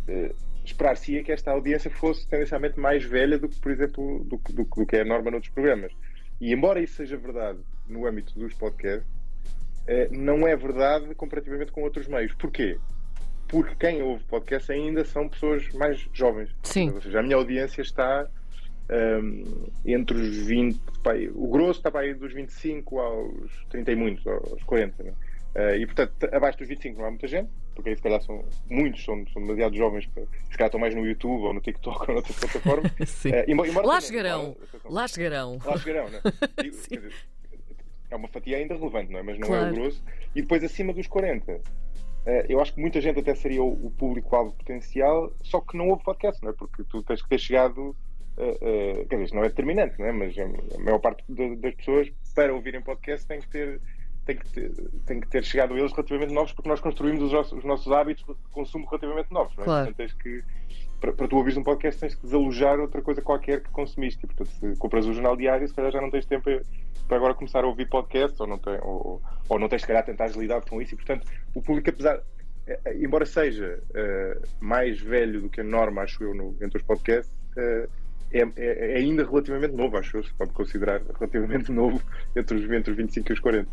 uh, 0.07 0.35
esperar-se 0.63 1.23
que 1.23 1.31
esta 1.31 1.51
audiência 1.51 1.89
fosse 1.89 2.27
tendencialmente 2.27 2.79
mais 2.79 3.03
velha 3.03 3.37
do 3.37 3.49
que, 3.49 3.59
por 3.59 3.71
exemplo, 3.71 4.23
do, 4.25 4.37
do, 4.37 4.63
do, 4.63 4.85
que 4.85 4.95
é 4.95 5.01
a 5.01 5.05
norma 5.05 5.31
noutros 5.31 5.51
programas. 5.53 5.91
E 6.39 6.53
embora 6.53 6.81
isso 6.81 6.95
seja 6.95 7.17
verdade 7.17 7.59
no 7.87 8.05
âmbito 8.05 8.37
dos 8.37 8.53
podcasts, 8.53 9.07
uh, 9.07 10.11
não 10.11 10.47
é 10.47 10.55
verdade 10.55 11.13
comparativamente 11.15 11.71
com 11.71 11.81
outros 11.83 12.07
meios. 12.07 12.33
Porquê? 12.33 12.77
Porque 13.47 13.75
quem 13.75 14.01
ouve 14.01 14.23
podcast 14.25 14.71
ainda 14.71 15.03
são 15.03 15.27
pessoas 15.27 15.67
mais 15.73 16.07
jovens. 16.13 16.49
Sim. 16.63 16.91
Ou 16.91 17.01
seja, 17.01 17.19
a 17.19 17.23
minha 17.23 17.35
audiência 17.35 17.81
está 17.81 18.29
um, 18.91 19.67
entre 19.85 20.17
os 20.17 20.37
20, 20.37 20.79
pá, 21.03 21.13
o 21.33 21.47
grosso 21.47 21.79
está 21.79 21.89
para 21.89 22.01
aí 22.01 22.13
dos 22.13 22.33
25 22.33 22.99
aos 22.99 23.65
30 23.69 23.91
e 23.91 23.95
muitos, 23.95 24.27
aos 24.27 24.63
40. 24.63 25.03
Né? 25.03 25.13
Uh, 25.55 25.75
e 25.75 25.85
portanto, 25.85 26.13
abaixo 26.33 26.57
dos 26.59 26.67
25 26.69 26.97
não 26.97 27.07
há 27.07 27.09
muita 27.09 27.27
gente, 27.27 27.49
porque 27.75 27.89
aí 27.89 27.95
se 27.95 28.01
calhar 28.01 28.21
são 28.21 28.45
muitos, 28.69 29.03
são, 29.03 29.25
são 29.33 29.41
demasiado 29.41 29.75
jovens, 29.75 30.05
para, 30.07 30.23
se 30.23 30.51
calhar 30.57 30.67
estão 30.67 30.79
mais 30.79 30.95
no 30.95 31.05
YouTube 31.05 31.41
ou 31.43 31.53
no 31.53 31.59
TikTok 31.59 32.05
ou 32.09 32.13
noutras 32.15 32.39
plataformas. 32.39 32.91
Uh, 33.25 33.51
embora, 33.51 33.69
embora 33.69 33.87
lá 33.87 33.99
chegarão, 34.01 34.55
lá 34.85 35.07
chegarão. 35.07 35.59
Lá 35.65 35.75
chegarão? 35.79 36.07
E, 36.63 36.69
dizer, 36.69 37.11
é 38.09 38.15
uma 38.15 38.27
fatia 38.29 38.57
ainda 38.57 38.75
relevante, 38.75 39.11
não 39.11 39.19
é? 39.19 39.23
Mas 39.23 39.37
não 39.39 39.47
Claro. 39.47 39.67
é 39.67 39.71
o 39.71 39.73
grosso. 39.75 40.03
E 40.35 40.41
depois 40.41 40.63
acima 40.63 40.93
dos 40.93 41.07
40. 41.07 41.59
eh, 42.25 42.45
eu 42.49 42.61
acho 42.61 42.73
que 42.73 42.79
muita 42.79 43.01
gente 43.01 43.19
até 43.19 43.33
seria 43.35 43.61
o, 43.63 43.87
o 43.87 43.91
público-alvo 43.91 44.53
potencial, 44.53 45.31
só 45.43 45.59
que 45.59 45.75
não 45.77 45.89
houve 45.89 46.03
podcast, 46.03 46.41
não 46.43 46.51
é? 46.51 46.53
Porque 46.53 46.83
tu 46.85 47.03
tens 47.03 47.21
que 47.21 47.27
ter 47.29 47.39
chegado. 47.39 47.95
eh, 48.37 48.57
eh, 48.61 48.93
quer 49.09 49.15
dizer, 49.15 49.23
isto 49.25 49.35
não 49.35 49.43
é 49.43 49.49
determinante, 49.49 49.99
não 49.99 50.05
é? 50.05 50.11
Mas 50.13 50.33
a, 50.37 50.79
maior 50.79 50.99
parte 50.99 51.23
da- 51.29 51.55
das 51.55 51.75
pessoas, 51.75 52.09
para 52.33 52.53
ouvirem 52.53 52.81
podcast, 52.81 53.27
tem 53.27 53.39
que 53.41 53.47
ter. 53.49 53.81
Tem 54.25 54.37
que, 54.37 54.47
ter, 54.49 54.71
tem 55.05 55.19
que 55.19 55.27
ter 55.27 55.43
chegado 55.43 55.73
a 55.73 55.77
eles 55.79 55.91
relativamente 55.91 56.31
novos, 56.31 56.53
porque 56.53 56.69
nós 56.69 56.79
construímos 56.79 57.23
os 57.23 57.31
nossos, 57.31 57.53
os 57.53 57.63
nossos 57.63 57.91
hábitos 57.91 58.23
de 58.23 58.35
consumo 58.51 58.85
relativamente 58.85 59.31
novos. 59.31 59.55
Não 59.57 59.63
é? 59.63 59.65
Claro. 59.65 59.85
Portanto, 59.87 59.97
tens 59.97 60.13
que, 60.13 60.43
para, 60.99 61.11
para 61.11 61.27
tu 61.27 61.37
ouvires 61.37 61.57
um 61.57 61.63
podcast, 61.63 61.99
tens 61.99 62.13
que 62.13 62.21
desalojar 62.21 62.79
outra 62.79 63.01
coisa 63.01 63.21
qualquer 63.21 63.61
que 63.61 63.69
consumiste. 63.71 64.23
E, 64.23 64.27
portanto, 64.27 64.49
se 64.51 64.75
compras 64.77 65.07
o 65.07 65.13
jornal 65.13 65.35
diário, 65.35 65.67
se 65.67 65.73
calhar 65.73 65.91
já 65.91 65.99
não 65.99 66.11
tens 66.11 66.25
tempo 66.27 66.49
para 67.07 67.17
agora 67.17 67.33
começar 67.33 67.63
a 67.63 67.67
ouvir 67.67 67.89
podcast, 67.89 68.39
ou 68.39 68.47
não, 68.47 68.59
tem, 68.59 68.77
ou, 68.83 69.21
ou 69.49 69.59
não 69.59 69.67
tens, 69.67 69.81
se 69.81 69.87
calhar, 69.87 70.05
tentar 70.05 70.27
lidar 70.27 70.61
com 70.61 70.79
isso. 70.81 70.93
E, 70.93 70.97
portanto, 70.97 71.27
o 71.55 71.61
público, 71.61 71.89
apesar. 71.89 72.21
eh, 72.67 72.79
eh, 72.85 72.97
Embora 72.97 73.25
seja 73.25 73.81
eh, 73.93 74.37
mais 74.59 75.01
velho 75.01 75.41
do 75.41 75.49
que 75.49 75.61
a 75.61 75.63
norma, 75.63 76.03
acho 76.03 76.23
eu, 76.23 76.35
no, 76.35 76.55
entre 76.61 76.77
os 76.77 76.83
podcasts, 76.83 77.35
eh, 77.57 77.89
é, 78.33 78.39
é- 78.55 78.93
é 78.93 78.97
ainda 78.97 79.23
relativamente 79.25 79.73
novo, 79.75 79.97
acho 79.97 80.17
eu. 80.17 80.23
Se 80.23 80.33
pode 80.33 80.51
considerar 80.51 81.01
relativamente 81.19 81.71
novo 81.73 82.01
entre 82.35 82.57
os, 82.57 82.71
entre 82.71 82.91
os 82.91 82.97
25 82.97 83.31
e 83.31 83.33
os 83.33 83.39
40. 83.39 83.69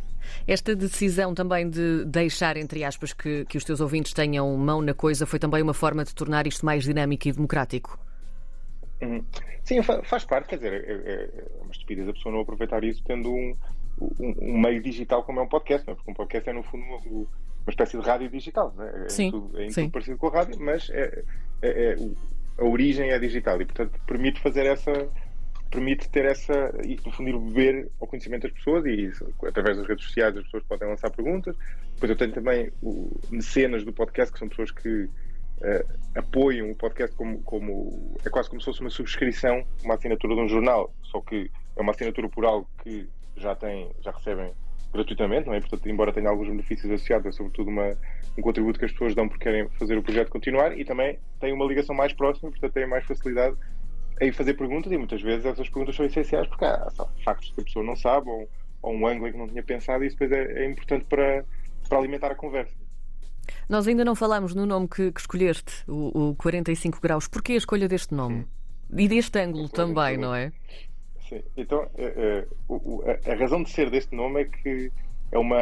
Esta 0.47 0.75
decisão 0.77 1.35
também 1.35 1.69
de 1.69 2.05
deixar, 2.05 2.57
entre 2.57 2.85
aspas, 2.85 3.13
que, 3.13 3.45
que 3.47 3.57
os 3.57 3.65
teus 3.65 3.81
ouvintes 3.81 4.13
tenham 4.13 4.55
mão 4.57 4.83
na 4.83 4.93
coisa 4.95 5.25
foi 5.27 5.39
também 5.39 5.63
uma 5.63 5.75
forma 5.75 6.05
de 6.05 6.15
tornar 6.15 6.47
isto 6.47 6.65
mais 6.67 6.85
dinâmico 6.85 7.29
e 7.29 7.33
democrático. 7.33 7.99
Uhum. 9.01 9.25
Sim, 9.65 9.83
fa- 9.83 10.03
faz 10.03 10.25
parte, 10.25 10.49
quer 10.49 10.57
dizer, 10.57 10.73
é, 10.73 10.93
é- 10.93 11.31
é 11.59 11.63
uma 11.63 11.71
estupidez 11.71 12.09
a 12.09 12.13
pessoa 12.13 12.35
não 12.35 12.41
aproveitar 12.41 12.83
isso 12.83 13.03
tendo 13.07 13.31
um, 13.33 13.55
um- 14.01 14.35
um 14.41 14.59
meio 14.61 14.83
digital 14.83 15.23
como 15.23 15.41
é 15.41 15.43
um 15.43 15.49
podcast, 15.49 15.87
não 15.87 15.93
é? 15.93 15.97
porque 15.97 16.11
um 16.11 16.15
podcast 16.15 16.49
é 16.49 16.53
no 16.53 16.63
fundo 16.65 16.85
uma, 16.85 16.97
uma 16.99 17.27
espécie 17.69 17.97
de 17.99 18.05
rádio 18.05 18.29
digital, 18.29 18.73
não 18.77 18.85
é? 18.85 19.03
É 19.03 19.05
em 19.05 19.09
Sim, 19.09 19.31
tudo, 19.31 19.59
é 19.61 19.67
em 19.67 19.71
sim. 19.71 19.83
tudo 19.83 19.93
parecido 19.93 20.17
com 20.19 20.27
a 20.29 20.31
rádio, 20.33 20.57
mas 20.61 20.91
é, 20.91 21.23
é- 21.63 21.93
é- 21.93 21.97
o- 21.99 22.17
a 22.59 22.65
origem 22.65 23.11
é 23.11 23.19
digital 23.21 23.61
e 23.63 23.65
portanto 23.67 23.98
permite 24.09 24.41
fazer 24.41 24.67
essa 24.67 25.09
permite 25.71 26.09
ter 26.09 26.25
essa 26.25 26.73
e 26.83 26.99
no 27.05 27.13
fundo 27.13 27.29
ir 27.29 27.39
beber 27.39 27.91
ao 28.01 28.07
conhecimento 28.07 28.43
das 28.45 28.53
pessoas 28.53 28.87
e 28.87 29.13
através 29.47 29.77
das 29.77 29.87
redes 29.87 30.07
sociais 30.07 30.35
as 30.35 30.45
pessoas 30.45 30.63
podem 30.65 30.89
lançar 30.89 31.11
perguntas. 31.11 31.55
Depois 31.95 32.11
eu 32.11 32.17
tenho 32.17 32.33
também 32.33 32.73
o, 32.83 33.21
mecenas 33.31 33.85
do 33.85 33.93
podcast 33.93 34.33
que 34.33 34.39
são 34.39 34.49
pessoas 34.49 34.71
que 34.71 35.09
eh, 35.61 35.85
apoiam 36.15 36.71
o 36.71 36.75
podcast 36.75 37.15
como, 37.17 37.43
como 37.43 38.17
é 38.25 38.31
quase 38.31 38.49
como 38.49 38.63
se 38.63 38.65
fosse 38.65 38.81
uma 38.81 38.89
subscrição, 38.91 39.63
uma 39.85 39.95
assinatura 39.95 40.35
de 40.35 40.41
um 40.41 40.49
jornal, 40.49 40.91
só 41.03 41.21
que 41.21 41.51
é 41.77 41.83
uma 41.83 41.93
assinatura 41.93 42.29
por 42.31 42.47
algo 42.47 42.67
que 42.83 43.07
já 43.37 43.55
tem, 43.55 43.91
já 44.01 44.11
recebem 44.11 44.51
gratuitamente, 44.93 45.47
não 45.47 45.55
é? 45.55 45.61
Portanto, 45.61 45.87
embora 45.87 46.13
tenha 46.13 46.31
alguns 46.31 46.49
benefícios 46.49 46.91
associados, 46.91 47.27
é 47.27 47.33
sobretudo 47.33 47.69
uma, 47.69 47.91
um 48.39 48.43
contributo 48.43 48.79
que 48.79 48.87
as 48.87 48.93
pessoas 48.93 49.15
dão 49.15 49.29
porque 49.29 49.45
querem 49.45 49.69
fazer 49.79 49.99
o 49.99 50.03
projeto 50.03 50.31
continuar 50.31 50.79
e 50.79 50.85
também 50.85 51.19
tem 51.41 51.53
uma 51.53 51.67
ligação 51.67 51.95
mais 51.95 52.13
próxima, 52.15 52.51
portanto 52.51 52.73
têm 52.73 52.87
mais 52.87 53.05
facilidade 53.05 53.57
em 54.21 54.33
fazer 54.33 54.55
perguntas 54.55 54.91
e 54.93 54.97
muitas 54.99 55.21
vezes 55.23 55.45
essas 55.45 55.69
perguntas 55.69 55.97
são 55.97 56.07
essenciais 56.07 56.47
porque 56.47 56.65
há 56.65 56.91
factos 57.25 57.51
que 57.51 57.61
a 57.61 57.65
pessoa 57.65 57.85
não 57.85 57.97
sabe 57.97 58.29
ou, 58.29 58.49
ou 58.83 58.95
um 58.95 59.07
ângulo 59.07 59.29
em 59.29 59.33
que 59.33 59.39
não 59.39 59.49
tinha 59.49 59.63
pensado 59.63 60.05
e 60.05 60.09
isso 60.09 60.17
depois 60.19 60.33
é, 60.33 60.65
é 60.65 60.71
importante 60.71 61.05
para, 61.07 61.45
para 61.89 61.99
alimentar 61.99 62.31
a 62.31 62.35
conversa. 62.35 62.73
Nós 63.69 63.87
ainda 63.89 64.05
não 64.05 64.15
falámos 64.15 64.55
no 64.55 64.67
nome 64.67 64.89
que, 64.89 65.11
que 65.11 65.21
escolheste, 65.21 65.83
o, 65.89 66.31
o 66.31 66.35
45 66.37 67.01
graus. 67.01 67.27
Porquê 67.29 67.53
a 67.55 67.57
escolha 67.57 67.89
deste 67.89 68.13
nome? 68.15 68.47
E 68.95 69.09
deste 69.09 69.39
ângulo 69.39 69.69
também, 69.69 70.17
não 70.17 70.35
é? 70.35 70.53
Sim. 71.29 71.43
Então, 71.57 71.87
o- 72.69 72.75
o- 72.97 73.03
a, 73.07 73.33
a 73.33 73.35
razão 73.37 73.63
de 73.63 73.71
ser 73.71 73.91
deste 73.91 74.15
nome 74.15 74.43
é 74.43 74.45
que 74.45 74.91
é 75.33 75.39
uma, 75.39 75.57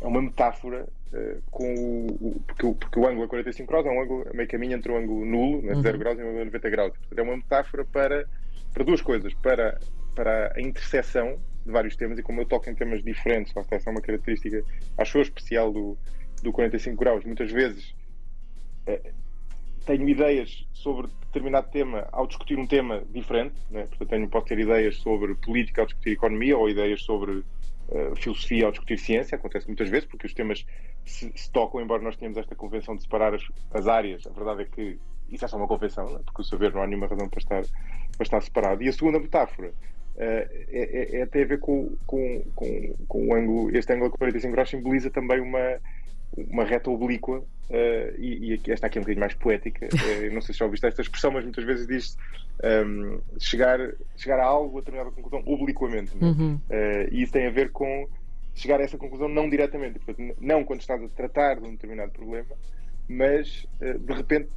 é 0.00 0.06
uma 0.06 0.22
metáfora 0.22 0.86
eh, 1.12 1.36
com 1.50 1.74
o, 1.74 2.28
o- 2.28 2.40
porque, 2.46 2.66
o, 2.66 2.74
porque 2.74 2.98
o 2.98 3.06
ângulo 3.06 3.24
a 3.24 3.28
45 3.28 3.68
graus 3.70 3.86
é 3.86 3.90
um 3.90 4.00
ângulo 4.02 4.26
meio 4.34 4.48
caminho 4.48 4.74
entre 4.76 4.90
o 4.92 4.96
ângulo 4.96 5.24
nulo, 5.24 5.62
né, 5.62 5.74
Uhum. 5.74 5.82
0 5.82 5.98
graus, 5.98 6.18
e 6.18 6.22
o 6.22 6.26
ângulo 6.26 6.42
a 6.42 6.44
90 6.46 6.70
graus. 6.70 6.92
Portanto, 6.96 7.18
é 7.18 7.22
uma 7.22 7.36
metáfora 7.36 7.84
para, 7.84 8.26
para 8.72 8.84
duas 8.84 9.00
coisas. 9.02 9.32
Para, 9.34 9.78
para 10.14 10.52
a 10.56 10.60
interseção 10.60 11.38
de 11.64 11.70
vários 11.72 11.94
temas, 11.96 12.18
e 12.18 12.22
como 12.22 12.40
eu 12.40 12.46
toco 12.46 12.68
em 12.68 12.74
temas 12.74 13.02
diferentes, 13.02 13.52
lá 13.54 13.64
essa 13.70 13.88
é 13.88 13.92
uma 13.92 14.00
característica, 14.00 14.64
acho 14.98 15.18
eu, 15.18 15.22
especial 15.22 15.72
do, 15.72 15.96
do 16.42 16.52
45 16.52 16.96
graus. 16.98 17.24
Muitas 17.24 17.50
vezes 17.52 17.94
eh, 18.86 19.12
tenho 19.86 20.08
ideias 20.08 20.66
sobre 20.72 21.08
determinado 21.26 21.68
tema 21.70 22.06
ao 22.12 22.26
discutir 22.26 22.58
um 22.58 22.66
tema 22.66 23.02
diferente, 23.10 23.54
né? 23.70 23.82
portanto 23.86 24.08
tenho, 24.08 24.28
posso 24.28 24.46
ter 24.46 24.58
ideias 24.58 24.96
sobre 24.96 25.34
política 25.36 25.82
ao 25.82 25.86
discutir 25.86 26.10
economia 26.10 26.56
ou 26.58 26.68
ideias 26.68 27.02
sobre 27.02 27.42
eh, 27.94 28.12
filosofia 28.16 28.66
ao 28.66 28.70
discutir 28.70 28.98
ciência, 28.98 29.36
acontece 29.36 29.66
muitas 29.66 29.88
vezes 29.88 30.06
porque 30.08 30.26
os 30.26 30.34
temas 30.34 30.64
se, 31.04 31.30
se 31.34 31.50
tocam, 31.50 31.80
embora 31.80 32.02
nós 32.02 32.16
tenhamos 32.16 32.38
esta 32.38 32.54
convenção 32.54 32.96
de 32.96 33.02
separar 33.02 33.34
as, 33.34 33.42
as 33.72 33.86
áreas, 33.86 34.26
a 34.26 34.30
verdade 34.30 34.62
é 34.62 34.64
que 34.64 34.98
isso 35.30 35.44
é 35.44 35.48
só 35.48 35.56
uma 35.56 35.66
convenção, 35.68 36.10
né? 36.10 36.20
porque 36.24 36.42
o 36.42 36.44
saber 36.44 36.72
não 36.72 36.82
há 36.82 36.86
nenhuma 36.86 37.06
razão 37.06 37.28
para 37.28 37.38
estar, 37.38 37.62
para 38.16 38.22
estar 38.22 38.40
separado. 38.40 38.82
E 38.82 38.88
a 38.88 38.92
segunda 38.92 39.18
metáfora 39.18 39.72
eh, 40.16 40.66
é, 40.68 41.16
é, 41.18 41.20
é 41.20 41.26
tem 41.26 41.42
a 41.42 41.46
ver 41.46 41.58
com, 41.58 41.94
com, 42.06 42.42
com, 42.54 42.94
com 43.08 43.28
o 43.28 43.34
ângulo, 43.34 43.76
este 43.76 43.92
ângulo 43.92 44.12
a 44.14 44.18
45 44.18 44.52
graus 44.52 44.70
simboliza 44.70 45.10
também 45.10 45.40
uma, 45.40 45.78
uma 46.36 46.64
reta 46.64 46.90
oblíqua 46.90 47.44
eh, 47.70 48.14
e, 48.18 48.54
e 48.54 48.72
esta 48.72 48.86
aqui 48.86 48.98
é 48.98 49.00
um 49.00 49.02
bocadinho 49.02 49.20
mais 49.20 49.34
poética. 49.34 49.86
eh, 49.92 50.30
não 50.30 50.40
sei 50.40 50.52
se 50.52 50.58
já 50.58 50.64
ouviste 50.64 50.86
esta 50.86 51.02
expressão, 51.02 51.30
mas 51.30 51.44
muitas 51.44 51.64
vezes 51.64 51.86
diz 51.86 52.18
ehm, 52.62 53.18
chegar, 53.38 53.78
chegar 54.16 54.38
a 54.40 54.44
algo, 54.44 54.78
a 54.78 54.80
determinada 54.80 55.10
conclusão, 55.10 55.42
obliquamente. 55.46 56.16
né? 56.16 56.28
Uhum. 56.28 56.60
Eh, 56.70 57.08
e 57.12 57.22
isso 57.22 57.32
tem 57.32 57.46
a 57.46 57.50
ver 57.50 57.70
com 57.70 58.08
chegar 58.54 58.80
a 58.80 58.82
essa 58.82 58.98
conclusão 58.98 59.28
não 59.28 59.48
diretamente. 59.48 59.98
Portanto, 59.98 60.36
não 60.40 60.64
quando 60.64 60.80
estás 60.80 61.02
a 61.02 61.08
tratar 61.08 61.60
de 61.60 61.66
um 61.66 61.72
determinado 61.72 62.12
problema, 62.12 62.54
mas 63.08 63.66
de 63.80 64.12
repente 64.12 64.48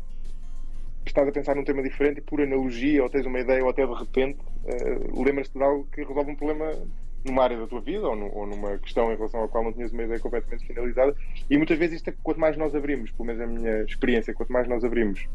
estás 1.05 1.27
a 1.27 1.31
pensar 1.31 1.55
num 1.55 1.63
tema 1.63 1.83
diferente 1.83 2.17
e 2.17 2.21
por 2.21 2.41
analogia, 2.41 3.03
ou 3.03 3.09
tens 3.09 3.25
uma 3.25 3.39
ideia, 3.39 3.63
ou 3.63 3.69
até 3.69 3.85
de 3.85 3.93
repente 3.93 4.39
eh, 4.65 4.99
lembras-te 5.15 5.53
de 5.57 5.63
algo 5.63 5.87
que 5.91 6.03
resolve 6.03 6.31
um 6.31 6.35
problema 6.35 6.71
numa 7.25 7.43
área 7.43 7.57
da 7.57 7.67
tua 7.67 7.81
vida 7.81 8.07
ou, 8.07 8.15
nu- 8.15 8.31
ou 8.33 8.45
numa 8.45 8.77
questão 8.77 9.11
em 9.11 9.15
relação 9.15 9.43
à 9.43 9.47
qual 9.47 9.63
não 9.63 9.73
tinhas 9.73 9.91
uma 9.91 10.03
ideia 10.03 10.19
completamente 10.19 10.65
finalizada. 10.65 11.15
E 11.49 11.57
muitas 11.57 11.77
vezes 11.77 11.97
isto 11.97 12.09
é, 12.09 12.13
quanto 12.23 12.39
mais 12.39 12.55
nós 12.55 12.75
abrimos, 12.75 13.11
pelo 13.11 13.25
menos 13.25 13.41
a 13.41 13.47
minha 13.47 13.81
experiência, 13.83 14.33
quanto 14.33 14.51
mais 14.53 14.67
nós 14.67 14.83
abrimos 14.83 15.27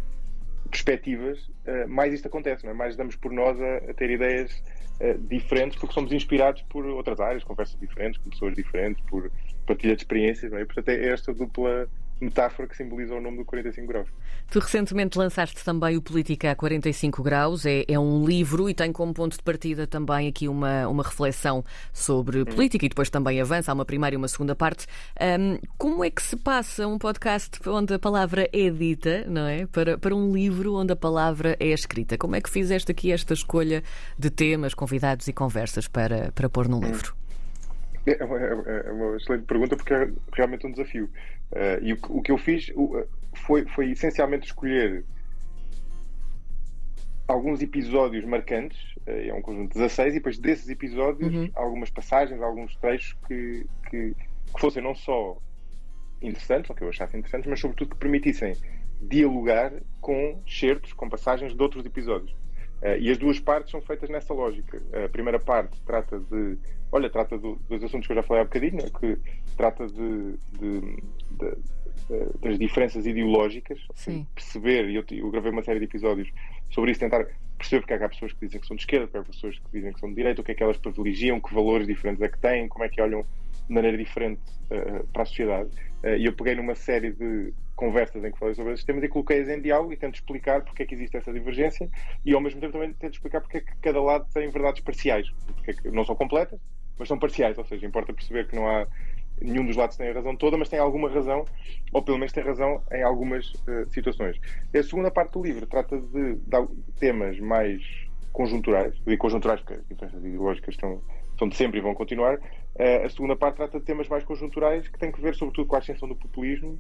perspectivas, 0.71 1.51
eh, 1.67 1.87
mais 1.87 2.13
isto 2.15 2.29
acontece, 2.29 2.67
é? 2.67 2.73
mais 2.73 2.95
damos 2.97 3.17
por 3.17 3.33
nós 3.33 3.61
a, 3.61 3.77
a 3.91 3.95
ter 3.95 4.11
ideias 4.11 4.63
eh, 5.01 5.17
diferentes 5.29 5.79
porque 5.79 5.93
somos 5.93 6.13
inspirados 6.13 6.63
por 6.63 6.87
outras 6.87 7.19
áreas, 7.19 7.43
conversas 7.43 7.79
diferentes, 7.81 8.21
com 8.23 8.31
pessoas 8.31 8.55
diferentes, 8.55 9.03
por 9.09 9.31
partilha 9.67 9.97
de 9.97 10.03
experiências, 10.03 10.53
é? 10.53 10.65
Portanto, 10.65 10.89
é 10.91 11.09
esta 11.09 11.35
dupla 11.35 11.89
metáfora 12.21 12.69
que 12.69 12.77
simboliza 12.77 13.15
o 13.15 13.21
nome 13.21 13.39
do 13.39 13.45
45 13.45 13.87
graus. 13.87 14.09
Tu 14.51 14.59
recentemente 14.59 15.19
lançaste 15.19 15.65
também 15.65 15.97
o 15.97 16.03
Política 16.03 16.51
a 16.51 16.57
45 16.57 17.23
Graus, 17.23 17.65
é, 17.65 17.85
é 17.87 17.99
um 17.99 18.25
livro 18.25 18.69
e 18.69 18.75
tem 18.75 18.93
como 18.93 19.15
ponto 19.15 19.37
de 19.37 19.43
partida 19.43 19.87
também 19.87 20.29
aqui 20.29 20.49
uma, 20.49 20.89
uma 20.89 21.03
reflexão 21.03 21.65
sobre 21.93 22.45
política 22.45 22.85
e 22.85 22.89
depois 22.89 23.09
também 23.09 23.41
avança, 23.41 23.71
há 23.71 23.75
uma 23.75 23.85
primeira 23.85 24.15
e 24.15 24.17
uma 24.17 24.29
segunda 24.29 24.55
parte. 24.55 24.87
Ahm, 25.19 25.59
como 25.79 26.05
é 26.05 26.11
que 26.11 26.23
se 26.23 26.37
passa 26.37 26.87
um 26.87 26.99
podcast 26.99 27.61
onde 27.69 27.95
a 27.95 27.99
palavra 27.99 28.49
é 28.53 28.71
dita, 28.71 29.25
não 29.27 29.47
é? 29.47 29.67
Para, 29.67 29.97
para 29.97 30.15
um 30.15 30.33
livro 30.33 30.75
onde 30.75 30.93
a 30.93 30.97
palavra 30.97 31.57
é 31.61 31.69
escrita? 31.69 32.19
Como 32.19 32.35
é 32.35 32.41
que 32.41 32.51
fizeste 32.51 32.91
aqui 32.91 33.13
esta 33.13 33.33
escolha 33.33 33.83
de 34.19 34.31
temas, 34.31 34.75
convidados 34.75 35.29
e 35.29 35.33
conversas 35.33 35.87
para, 35.87 36.33
para 36.33 36.49
pôr 36.49 36.69
num 36.69 36.81
livro? 36.81 37.15
É 38.07 38.25
uma, 38.25 38.39
é 38.39 38.93
uma 38.93 39.17
excelente 39.17 39.45
pergunta 39.45 39.77
porque 39.77 39.93
é 39.93 40.11
realmente 40.33 40.67
um 40.67 40.73
desafio. 40.73 41.09
Eh, 41.53 41.79
e 41.83 41.93
o, 41.93 41.97
que- 41.97 42.13
o 42.13 42.23
que 42.23 42.33
eu 42.33 42.39
fiz 42.39 42.71
o, 42.75 43.05
foi, 43.35 43.65
foi 43.67 43.91
essencialmente 43.91 44.47
escolher 44.47 45.05
alguns 47.27 47.63
episódios 47.63 48.25
marcantes, 48.25 48.79
eh, 49.07 49.29
é 49.29 49.35
um 49.35 49.41
conjunto 49.43 49.69
de 49.73 49.75
16, 49.79 50.15
e 50.15 50.19
depois 50.19 50.39
desses 50.39 50.69
episódios, 50.69 51.33
Uhum. 51.33 51.51
algumas 51.55 51.91
passagens, 51.91 52.41
alguns 52.43 52.75
trechos 52.77 53.17
que, 53.29 53.67
que, 53.89 54.15
que 54.55 54.61
fossem 54.61 54.83
não 54.83 54.95
só 54.95 55.37
interessantes, 56.21 56.69
ou 56.71 56.77
que 56.77 56.83
eu 56.83 56.89
achasse 56.89 57.17
interessantes, 57.17 57.49
mas 57.49 57.61
sobretudo 57.61 57.91
que 57.91 57.97
permitissem 57.97 58.55
dialogar 59.01 59.73
com 60.01 60.43
certos, 60.47 60.93
com 60.93 61.09
passagens 61.09 61.55
de 61.55 61.63
outros 61.63 61.87
episódios. 61.87 62.37
Eh, 62.83 62.99
e 63.01 63.11
as 63.11 63.17
duas 63.19 63.39
partes 63.39 63.71
são 63.71 63.81
feitas 63.81 64.11
nessa 64.11 64.35
lógica. 64.35 64.83
A 65.05 65.09
primeira 65.09 65.39
parte 65.39 65.81
trata 65.83 66.19
de, 66.19 66.59
olha, 66.93 67.09
trata 67.11 67.39
do- 67.39 67.57
dos 67.69 67.83
assuntos 67.85 68.07
que 68.07 68.13
eu 68.13 68.17
já 68.17 68.23
falei 68.23 68.43
há 68.43 68.45
bocadinho, 68.45 68.79
que 68.99 69.19
trata 69.57 69.87
de, 69.87 70.35
de- 70.59 70.81
de- 70.81 71.57
de- 72.09 72.39
das 72.41 72.59
diferenças 72.59 73.07
ideológicas, 73.07 73.79
Sim. 73.95 74.27
perceber, 74.35 74.89
e 74.91 74.97
eu, 74.97 75.05
eu 75.11 75.31
gravei 75.31 75.51
uma 75.53 75.63
série 75.63 75.79
de 75.79 75.85
episódios 75.85 76.29
sobre 76.71 76.91
isso, 76.91 77.01
tentar 77.01 77.27
perceber 77.57 77.81
porque 77.83 77.93
é 77.95 77.99
que 77.99 78.05
há 78.05 78.09
pessoas 78.09 78.33
que 78.33 78.47
dizem 78.47 78.61
que 78.61 78.67
são 78.67 78.77
de 78.77 78.83
esquerda, 78.83 79.07
porque 79.07 79.19
há 79.19 79.23
pessoas 79.33 79.59
que 79.59 79.65
dizem 79.73 79.93
que 79.93 80.01
são 80.01 80.09
de 80.09 80.15
direita, 80.17 80.41
o 80.41 80.45
que 80.45 80.53
é 80.53 80.55
que 80.55 80.63
elas 80.63 80.77
privilegiam, 80.79 81.41
que 81.41 81.55
valores 81.55 81.87
diferentes 81.87 82.23
é 82.23 82.29
que 82.29 82.39
têm, 82.39 82.67
como 82.69 82.85
é 82.85 82.89
que 82.89 83.01
olham 83.01 83.23
de 83.69 83.75
maneira 83.75 83.97
diferente 83.97 84.41
eh, 84.71 85.03
para 85.13 85.23
a 85.23 85.27
sociedade. 85.27 85.71
Eh, 86.03 86.19
E 86.19 86.25
eu 86.27 86.33
peguei 86.33 86.55
numa 86.55 86.75
série 86.75 87.13
de 87.13 87.53
conversas 87.77 88.25
em 88.25 88.33
que 88.33 88.39
falei 88.39 88.55
sobre 88.55 88.73
esses 88.73 88.85
temas 88.85 89.03
e 89.05 89.09
coloquei-as 89.09 89.49
em 89.49 89.61
diálogo 89.61 89.93
e 89.93 89.97
tento 89.97 90.15
explicar 90.17 90.63
porque 90.65 90.83
é 90.83 90.87
que 90.87 90.95
existe 90.95 91.17
essa 91.17 91.33
divergência 91.33 91.89
e 92.25 92.35
ao 92.35 92.41
mesmo 92.41 92.61
tempo 92.61 92.73
também 92.73 92.93
tento 92.95 93.15
explicar 93.15 93.41
porque 93.41 93.59
é 93.59 93.61
que 93.61 93.75
cada 93.81 94.03
lado 94.03 94.27
tem 94.35 94.49
verdades 94.51 94.81
parciais, 94.83 95.31
porque 95.55 95.71
é 95.71 95.75
que 95.75 95.91
não 95.91 96.05
são 96.05 96.15
completas, 96.17 96.59
mas 97.01 97.09
são 97.09 97.19
parciais, 97.19 97.57
ou 97.57 97.65
seja, 97.65 97.87
importa 97.87 98.13
perceber 98.13 98.47
que 98.47 98.55
não 98.55 98.69
há 98.69 98.87
nenhum 99.41 99.65
dos 99.65 99.75
lados 99.75 99.97
tem 99.97 100.11
a 100.11 100.13
razão 100.13 100.37
toda, 100.37 100.59
mas 100.59 100.69
tem 100.69 100.79
alguma 100.79 101.09
razão, 101.09 101.47
ou 101.95 102.03
pelo 102.03 102.19
menos 102.19 102.31
tem 102.31 102.45
razão 102.45 102.83
em 102.93 103.03
algumas 103.03 103.55
uh, 103.55 103.89
situações. 103.89 104.39
A 104.75 104.83
segunda 104.83 105.11
parte 105.11 105.33
do 105.33 105.43
livro 105.43 105.67
trata 105.67 105.99
de, 105.99 106.35
de 106.35 106.93
temas 106.99 107.41
mais 107.41 107.83
conjunturais, 108.33 108.95
e 109.07 109.17
conjunturais 109.17 109.63
porque 109.63 109.81
as 109.81 109.89
diferenças 109.89 110.23
ideológicas 110.23 110.75
estão, 110.75 111.01
estão 111.31 111.49
de 111.49 111.57
sempre 111.57 111.79
e 111.79 111.83
vão 111.83 111.95
continuar. 111.95 112.37
Uh, 112.37 113.07
a 113.07 113.09
segunda 113.09 113.35
parte 113.35 113.57
trata 113.57 113.81
de 113.81 113.87
temas 113.87 114.07
mais 114.07 114.23
conjunturais 114.23 114.87
que 114.87 114.99
têm 114.99 115.11
que 115.11 115.23
ver, 115.23 115.35
sobretudo, 115.35 115.67
com 115.67 115.77
a 115.77 115.79
ascensão 115.79 116.07
do 116.07 116.15
populismo, 116.15 116.79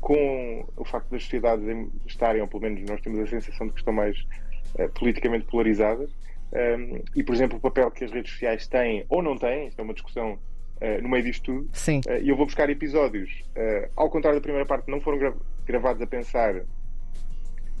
com 0.00 0.66
o 0.78 0.84
facto 0.86 1.10
das 1.10 1.24
sociedades 1.24 1.66
estarem, 2.06 2.40
ou 2.40 2.48
pelo 2.48 2.62
menos 2.62 2.88
nós 2.88 3.02
temos 3.02 3.18
a 3.18 3.26
sensação 3.26 3.66
de 3.66 3.74
que 3.74 3.80
estão 3.80 3.92
mais 3.92 4.16
uh, 4.78 4.88
politicamente 4.94 5.44
polarizadas. 5.44 6.10
Um, 6.52 7.02
e, 7.14 7.22
por 7.22 7.34
exemplo, 7.34 7.58
o 7.58 7.60
papel 7.60 7.90
que 7.90 8.04
as 8.04 8.10
redes 8.10 8.32
sociais 8.32 8.66
têm 8.66 9.04
ou 9.08 9.22
não 9.22 9.36
têm, 9.36 9.68
isto 9.68 9.78
é 9.80 9.82
uma 9.82 9.92
discussão 9.92 10.32
uh, 10.32 11.02
no 11.02 11.08
meio 11.08 11.24
disto 11.24 11.44
tudo. 11.44 11.68
Sim. 11.72 12.00
Uh, 12.06 12.22
e 12.22 12.28
eu 12.28 12.36
vou 12.36 12.46
buscar 12.46 12.70
episódios, 12.70 13.30
uh, 13.50 13.90
ao 13.96 14.10
contrário 14.10 14.38
da 14.38 14.42
primeira 14.42 14.66
parte, 14.66 14.90
não 14.90 15.00
foram 15.00 15.18
gra 15.18 15.34
gravados 15.66 16.00
a 16.00 16.06
pensar, 16.06 16.54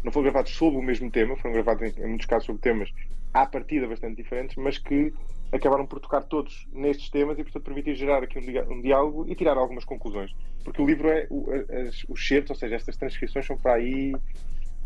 não 0.04 0.12
foram 0.12 0.24
gravados 0.24 0.52
sobre 0.52 0.78
o 0.78 0.82
mesmo 0.82 1.10
tema, 1.10 1.36
foram 1.36 1.54
gravados 1.54 1.82
em, 1.82 2.02
em 2.02 2.08
muitos 2.08 2.26
casos 2.26 2.46
sobre 2.46 2.60
temas 2.60 2.92
à 3.32 3.46
partida 3.46 3.86
bastante 3.86 4.16
diferentes, 4.16 4.56
mas 4.56 4.78
que 4.78 5.12
acabaram 5.50 5.86
por 5.86 6.00
tocar 6.00 6.22
todos 6.22 6.68
nestes 6.72 7.08
temas 7.08 7.38
e, 7.38 7.42
portanto, 7.42 7.64
permitir 7.64 7.94
gerar 7.94 8.22
aqui 8.22 8.38
um, 8.38 8.72
um 8.72 8.80
diálogo 8.82 9.24
e 9.26 9.34
tirar 9.34 9.56
algumas 9.56 9.84
conclusões. 9.84 10.34
Porque 10.62 10.82
o 10.82 10.86
livro 10.86 11.08
é, 11.08 11.26
o, 11.30 11.46
as, 11.52 12.04
os 12.08 12.26
certos, 12.26 12.50
ou 12.50 12.56
seja, 12.56 12.76
estas 12.76 12.96
transcrições 12.96 13.46
são 13.46 13.56
para 13.56 13.74
aí 13.74 14.14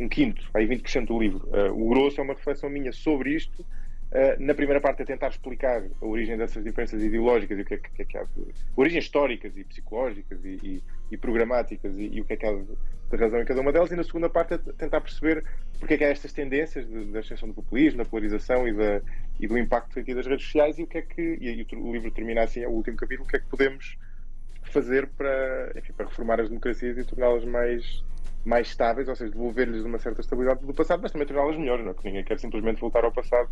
um 0.03 0.09
quinto, 0.09 0.43
aí 0.55 0.67
20% 0.67 1.07
do 1.07 1.19
livro. 1.19 1.49
Uh, 1.49 1.73
o 1.73 1.89
grosso 1.89 2.21
é 2.21 2.25
uma 2.25 2.35
reflexão 2.35 2.69
minha 2.69 2.93
sobre 2.93 3.35
isto 3.35 3.65
Uh, 4.13 4.37
na 4.39 4.53
primeira 4.53 4.79
parte, 4.79 5.01
é 5.01 5.07
tentar 5.07 5.29
explicar 5.29 5.83
a 5.83 6.05
origem 6.05 6.37
dessas 6.37 6.63
diferenças 6.63 7.03
ideológicas 7.03 7.59
e 7.59 7.63
o 7.63 7.65
que 7.65 7.75
é 7.75 7.79
que, 7.79 8.03
é 8.03 8.05
que 8.05 8.19
há 8.19 8.25
de. 8.25 8.45
Origens 8.77 9.05
históricas 9.07 9.57
e 9.57 9.65
psicológicas 9.65 10.45
e, 10.45 10.59
e, 10.63 10.83
e 11.11 11.17
programáticas 11.17 11.97
e, 11.97 12.11
e, 12.13 12.21
o 12.21 12.25
que 12.27 12.35
é 12.35 12.37
que 12.37 12.45
há 12.45 12.53
de, 12.53 12.63
de, 13.11 13.17
razão 13.17 13.41
em 13.41 13.47
cada 13.47 13.63
uma 13.63 13.73
delas. 13.73 13.91
E 13.91 13.97
na 13.97 14.05
segunda 14.05 14.29
parte, 14.29 14.53
é 14.53 14.59
tentar 14.59 15.01
perceber 15.01 15.43
porque 15.79 15.95
é 15.95 15.97
que 15.97 16.05
há 16.05 16.09
estas 16.09 16.31
tendências 16.31 16.87
da 17.11 17.21
ascensão 17.21 17.49
do 17.49 17.55
populismo, 17.55 17.99
da 17.99 18.05
polarização 18.05 18.69
e, 18.69 18.75
da, 18.75 19.01
e 19.41 19.47
do 19.47 19.57
impacto 19.57 19.99
aqui 19.99 20.15
das 20.15 20.27
redes 20.27 20.45
sociais 20.45 20.79
e 20.79 20.83
o 20.83 20.87
que 20.87 20.99
é 20.99 21.03
que. 21.03 21.39
E, 21.41 21.67
o, 21.75 21.79
o 21.83 21.93
livro 21.93 22.11
termina 22.11 22.43
assim, 22.43 22.61
é 22.61 22.69
o 22.69 22.73
último 22.73 22.99
capítulo, 22.99 23.27
o 23.27 23.31
que 23.31 23.37
é 23.37 23.41
que 23.41 23.47
podemos 23.47 23.97
fazer 24.71 25.09
para, 25.09 25.73
enfim, 25.77 25.93
para 25.93 26.07
reformar 26.07 26.41
as 26.41 26.49
democracias 26.49 26.97
e 26.99 27.05
torná-las 27.05 27.45
mais 27.45 28.03
mais 28.45 28.69
estáveis, 28.69 29.09
ou 29.09 29.15
seja, 29.15 29.31
devolver-lhes 29.31 29.85
uma 29.85 29.99
certa 29.99 30.21
estabilidade 30.21 30.65
do 30.67 30.75
passado, 30.75 31.01
mas 31.03 31.13
também 31.13 31.27
torná-las 31.27 31.57
melhores, 31.57 31.85
não 31.85 31.93
é? 31.93 31.95
Porque 31.95 32.09
ninguém 32.09 32.25
quer 32.25 32.39
simplesmente 32.39 32.81
voltar 32.81 33.05
ao 33.05 33.13
passado 33.13 33.49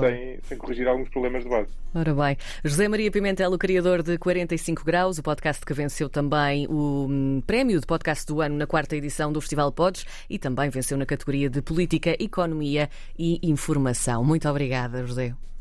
sem, 0.00 0.38
sem, 0.42 0.58
corrigir 0.58 0.86
alguns 0.86 1.08
problemas 1.08 1.42
de 1.42 1.48
base. 1.48 1.72
Ora 1.94 2.14
bem. 2.14 2.36
José 2.62 2.86
Maria 2.88 3.10
Pimentel, 3.10 3.50
o 3.50 3.58
criador 3.58 4.02
de 4.02 4.18
45 4.18 4.84
Graus, 4.84 5.18
o 5.18 5.22
podcast 5.22 5.64
que 5.64 5.72
venceu 5.72 6.08
também 6.08 6.66
o 6.68 7.06
hum, 7.08 7.42
prémio 7.46 7.80
de 7.80 7.86
podcast 7.86 8.26
do 8.26 8.40
ano 8.40 8.56
na 8.56 8.66
quarta 8.66 8.94
edição 8.94 9.32
do 9.32 9.40
Festival 9.40 9.72
Pods 9.72 10.04
e 10.28 10.38
também 10.38 10.68
venceu 10.68 10.98
na 10.98 11.06
categoria 11.06 11.48
de 11.48 11.62
Política, 11.62 12.14
Economia 12.22 12.90
e 13.18 13.40
Informação. 13.42 14.22
Muito 14.22 14.48
obrigada, 14.48 15.04
José. 15.06 15.34